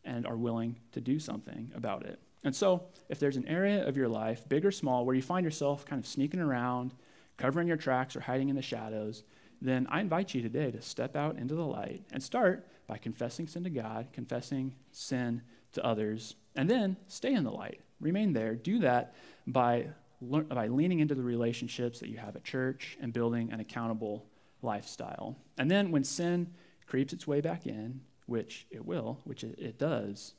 and 0.03 0.27
are 0.27 0.37
willing 0.37 0.77
to 0.91 1.01
do 1.01 1.17
something 1.19 1.71
about 1.73 2.05
it. 2.05 2.19
And 2.43 2.55
so, 2.55 2.83
if 3.09 3.19
there's 3.19 3.37
an 3.37 3.47
area 3.47 3.87
of 3.87 3.95
your 3.95 4.09
life, 4.09 4.47
big 4.47 4.65
or 4.65 4.71
small, 4.71 5.05
where 5.05 5.15
you 5.15 5.21
find 5.21 5.45
yourself 5.45 5.85
kind 5.85 5.99
of 5.99 6.05
sneaking 6.05 6.41
around, 6.41 6.93
covering 7.37 7.67
your 7.67 7.77
tracks, 7.77 8.15
or 8.15 8.19
hiding 8.19 8.49
in 8.49 8.55
the 8.55 8.61
shadows, 8.61 9.23
then 9.61 9.87
I 9.89 10.01
invite 10.01 10.33
you 10.33 10.41
today 10.41 10.69
to 10.71 10.81
step 10.81 11.15
out 11.15 11.37
into 11.37 11.55
the 11.55 11.65
light 11.65 12.03
and 12.11 12.21
start 12.21 12.67
by 12.85 12.97
confessing 12.97 13.47
sin 13.47 13.63
to 13.63 13.69
God, 13.69 14.07
confessing 14.11 14.75
sin 14.91 15.41
to 15.71 15.83
others, 15.85 16.35
and 16.55 16.69
then 16.69 16.97
stay 17.07 17.33
in 17.33 17.45
the 17.45 17.51
light. 17.51 17.79
Remain 18.01 18.33
there. 18.33 18.55
Do 18.55 18.79
that 18.79 19.15
by, 19.47 19.87
by 20.23 20.67
leaning 20.67 20.99
into 20.99 21.15
the 21.15 21.23
relationships 21.23 21.99
that 21.99 22.09
you 22.09 22.17
have 22.17 22.35
at 22.35 22.43
church 22.43 22.97
and 23.01 23.13
building 23.13 23.51
an 23.51 23.59
accountable 23.59 24.25
lifestyle. 24.61 25.37
And 25.57 25.69
then 25.69 25.91
when 25.91 26.03
sin 26.03 26.53
creeps 26.87 27.13
its 27.13 27.27
way 27.27 27.41
back 27.41 27.65
in, 27.65 28.01
which 28.25 28.65
it 28.71 28.85
will, 28.85 29.19
which 29.25 29.43
it, 29.43 29.57
it 29.59 29.77
does, 29.77 30.33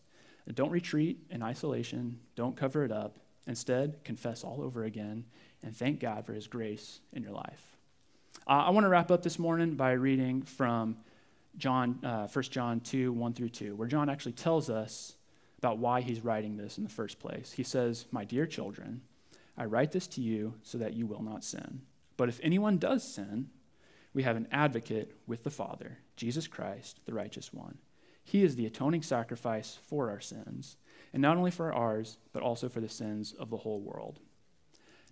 don't 0.53 0.70
retreat 0.70 1.18
in 1.31 1.42
isolation, 1.42 2.20
don't 2.37 2.57
cover 2.57 2.85
it 2.85 2.92
up. 2.92 3.18
Instead, 3.47 4.03
confess 4.05 4.44
all 4.44 4.62
over 4.62 4.85
again 4.85 5.25
and 5.62 5.77
thank 5.77 6.01
God 6.01 6.27
for 6.27 6.33
his 6.33 6.47
grace 6.47 7.01
in 7.12 7.23
your 7.23 7.33
life. 7.33 7.77
Uh, 8.47 8.64
I 8.66 8.70
want 8.70 8.85
to 8.85 8.88
wrap 8.88 9.11
up 9.11 9.23
this 9.23 9.38
morning 9.38 9.75
by 9.75 9.92
reading 9.92 10.42
from 10.42 10.97
John, 11.57 11.99
uh, 12.05 12.27
1 12.27 12.42
John 12.44 12.81
2, 12.81 13.12
1 13.12 13.33
through 13.33 13.49
2, 13.51 13.77
where 13.77 13.88
John 13.88 14.11
actually 14.11 14.33
tells 14.33 14.68
us 14.68 15.14
about 15.59 15.79
why 15.79 16.03
he's 16.03 16.23
writing 16.23 16.57
this 16.57 16.77
in 16.77 16.85
the 16.85 16.90
first 16.90 17.18
place. 17.18 17.53
He 17.53 17.62
says, 17.62 18.07
My 18.11 18.25
dear 18.25 18.47
children, 18.47 19.03
I 19.56 19.64
write 19.66 19.92
this 19.92 20.06
to 20.08 20.20
you 20.20 20.54
so 20.62 20.78
that 20.78 20.94
you 20.94 21.06
will 21.06 21.22
not 21.22 21.44
sin. 21.44 21.82
But 22.16 22.28
if 22.28 22.40
anyone 22.42 22.78
does 22.78 23.02
sin, 23.02 23.50
we 24.12 24.22
have 24.22 24.36
an 24.36 24.48
advocate 24.52 25.16
with 25.26 25.42
the 25.42 25.50
Father, 25.50 25.98
Jesus 26.16 26.46
Christ, 26.46 27.00
the 27.04 27.14
righteous 27.14 27.52
one. 27.52 27.78
He 28.22 28.42
is 28.42 28.56
the 28.56 28.66
atoning 28.66 29.02
sacrifice 29.02 29.78
for 29.82 30.10
our 30.10 30.20
sins, 30.20 30.76
and 31.12 31.20
not 31.20 31.36
only 31.36 31.50
for 31.50 31.72
ours, 31.72 32.18
but 32.32 32.42
also 32.42 32.68
for 32.68 32.80
the 32.80 32.88
sins 32.88 33.32
of 33.32 33.50
the 33.50 33.58
whole 33.58 33.80
world. 33.80 34.20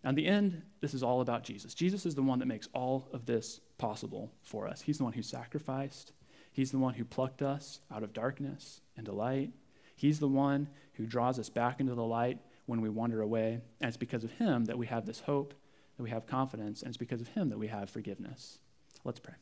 Now, 0.02 0.10
in 0.10 0.16
the 0.16 0.26
end, 0.26 0.62
this 0.80 0.94
is 0.94 1.02
all 1.02 1.20
about 1.20 1.44
Jesus. 1.44 1.74
Jesus 1.74 2.06
is 2.06 2.14
the 2.14 2.22
one 2.22 2.38
that 2.38 2.46
makes 2.46 2.68
all 2.72 3.08
of 3.12 3.26
this 3.26 3.60
possible 3.78 4.32
for 4.42 4.66
us. 4.66 4.80
He's 4.80 4.98
the 4.98 5.04
one 5.04 5.12
who 5.12 5.22
sacrificed, 5.22 6.12
He's 6.52 6.70
the 6.70 6.78
one 6.78 6.94
who 6.94 7.04
plucked 7.04 7.40
us 7.40 7.80
out 7.90 8.02
of 8.02 8.12
darkness 8.12 8.82
into 8.96 9.12
light. 9.12 9.52
He's 9.96 10.20
the 10.20 10.28
one 10.28 10.68
who 10.94 11.06
draws 11.06 11.38
us 11.38 11.48
back 11.48 11.80
into 11.80 11.94
the 11.94 12.04
light 12.04 12.38
when 12.66 12.80
we 12.80 12.88
wander 12.88 13.20
away. 13.20 13.60
And 13.80 13.88
it's 13.88 13.96
because 13.96 14.24
of 14.24 14.32
Him 14.32 14.66
that 14.66 14.78
we 14.78 14.86
have 14.86 15.06
this 15.06 15.20
hope, 15.20 15.54
that 15.96 16.02
we 16.02 16.10
have 16.10 16.26
confidence, 16.26 16.82
and 16.82 16.88
it's 16.88 16.96
because 16.96 17.20
of 17.20 17.28
Him 17.28 17.48
that 17.50 17.58
we 17.58 17.68
have 17.68 17.90
forgiveness. 17.90 18.58
Let's 19.04 19.20
pray. 19.20 19.34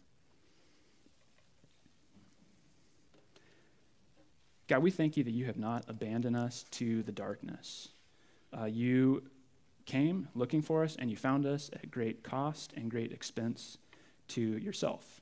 God, 4.68 4.82
we 4.82 4.92
thank 4.92 5.16
you 5.16 5.24
that 5.24 5.32
you 5.32 5.46
have 5.46 5.58
not 5.58 5.84
abandoned 5.88 6.36
us 6.36 6.64
to 6.70 7.02
the 7.02 7.10
darkness. 7.10 7.88
Uh, 8.56 8.66
you 8.66 9.24
came 9.84 10.28
looking 10.34 10.62
for 10.62 10.84
us 10.84 10.94
and 10.96 11.10
you 11.10 11.16
found 11.16 11.44
us 11.44 11.70
at 11.72 11.90
great 11.90 12.22
cost 12.22 12.72
and 12.76 12.88
great 12.88 13.10
expense 13.10 13.78
to 14.28 14.40
yourself. 14.40 15.20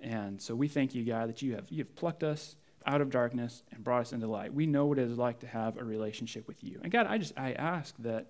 And 0.00 0.40
so 0.40 0.54
we 0.54 0.66
thank 0.66 0.94
you, 0.94 1.04
God, 1.04 1.28
that 1.28 1.42
you 1.42 1.56
have, 1.56 1.66
you 1.70 1.84
have 1.84 1.94
plucked 1.94 2.22
us 2.22 2.56
out 2.86 3.00
of 3.00 3.10
darkness 3.10 3.62
and 3.72 3.84
brought 3.84 4.00
us 4.02 4.12
into 4.12 4.26
light. 4.26 4.54
We 4.54 4.66
know 4.66 4.86
what 4.86 4.98
it 4.98 5.08
is 5.08 5.18
like 5.18 5.40
to 5.40 5.46
have 5.46 5.76
a 5.76 5.84
relationship 5.84 6.46
with 6.48 6.62
you. 6.64 6.80
And 6.82 6.90
God, 6.92 7.06
I 7.06 7.18
just 7.18 7.38
I 7.38 7.52
ask 7.52 7.94
that 7.98 8.28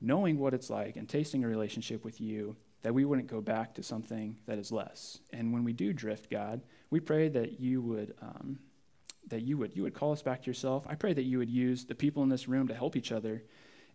knowing 0.00 0.38
what 0.38 0.54
it's 0.54 0.70
like 0.70 0.96
and 0.96 1.08
tasting 1.08 1.44
a 1.44 1.48
relationship 1.48 2.04
with 2.04 2.20
you, 2.20 2.56
that 2.82 2.94
we 2.94 3.04
wouldn't 3.04 3.28
go 3.28 3.40
back 3.40 3.74
to 3.74 3.82
something 3.82 4.36
that 4.46 4.58
is 4.58 4.70
less. 4.70 5.18
And 5.32 5.52
when 5.52 5.64
we 5.64 5.72
do 5.72 5.92
drift, 5.92 6.30
God, 6.30 6.60
we 6.90 7.00
pray 7.00 7.28
that 7.28 7.58
you 7.58 7.82
would 7.82 8.14
um, 8.22 8.58
that 9.28 9.42
you 9.42 9.58
would 9.58 9.74
you 9.76 9.82
would 9.82 9.94
call 9.94 10.12
us 10.12 10.22
back 10.22 10.42
to 10.42 10.46
yourself. 10.46 10.86
I 10.88 10.94
pray 10.94 11.12
that 11.12 11.24
you 11.24 11.38
would 11.38 11.50
use 11.50 11.84
the 11.84 11.94
people 11.94 12.22
in 12.22 12.28
this 12.28 12.48
room 12.48 12.68
to 12.68 12.74
help 12.74 12.96
each 12.96 13.12
other 13.12 13.42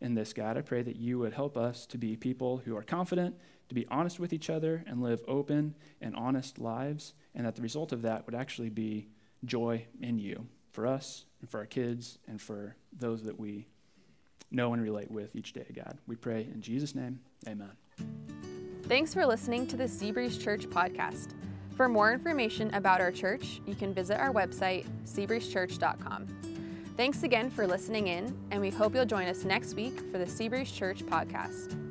in 0.02 0.16
this, 0.16 0.34
God. 0.34 0.58
I 0.58 0.62
pray 0.62 0.82
that 0.82 0.98
you 0.98 1.20
would 1.20 1.34
help 1.34 1.58
us 1.58 1.86
to 1.88 1.98
be 1.98 2.16
people 2.16 2.58
who 2.66 2.76
are 2.76 2.84
confident, 2.84 3.36
to 3.70 3.76
be 3.76 3.88
honest 3.90 4.20
with 4.20 4.34
each 4.34 4.50
other, 4.50 4.84
and 4.88 5.02
live 5.02 5.22
open 5.28 5.76
and 6.02 6.16
honest 6.16 6.60
lives, 6.60 7.14
and 7.36 7.46
that 7.46 7.56
the 7.56 7.62
result 7.62 7.92
of 7.92 8.02
that 8.02 8.26
would 8.26 8.36
actually 8.36 8.70
be 8.70 9.08
joy 9.46 9.86
in 10.02 10.20
you 10.20 10.48
for 10.72 10.88
us 10.88 11.26
and 11.40 11.50
for 11.50 11.60
our 11.60 11.66
kids 11.66 12.20
and 12.28 12.42
for 12.42 12.76
those 12.98 13.24
that 13.24 13.40
we 13.40 13.68
know 14.52 14.74
and 14.74 14.82
relate 14.82 15.10
with 15.10 15.36
each 15.36 15.54
day, 15.54 15.66
God. 15.74 15.98
We 16.08 16.16
pray 16.16 16.48
in 16.54 16.62
Jesus' 16.62 16.96
name, 16.96 17.20
amen. 17.48 17.72
Thanks 18.84 19.14
for 19.14 19.26
listening 19.26 19.68
to 19.68 19.78
the 19.78 19.86
Seabreeze 19.86 20.42
Church 20.42 20.68
podcast. 20.68 21.34
For 21.76 21.88
more 21.88 22.12
information 22.12 22.74
about 22.74 23.00
our 23.00 23.12
church, 23.12 23.62
you 23.66 23.74
can 23.74 23.94
visit 23.94 24.20
our 24.20 24.32
website, 24.34 24.86
seabreezechurch.com. 25.06 26.28
Thanks 26.98 27.24
again 27.24 27.50
for 27.50 27.66
listening 27.66 28.08
in, 28.08 28.38
and 28.52 28.62
we 28.62 28.70
hope 28.70 28.94
you'll 28.94 29.06
join 29.06 29.28
us 29.28 29.46
next 29.46 29.76
week 29.76 29.98
for 30.12 30.18
the 30.18 30.26
Seabreeze 30.26 30.76
Church 30.76 31.04
podcast. 31.04 31.91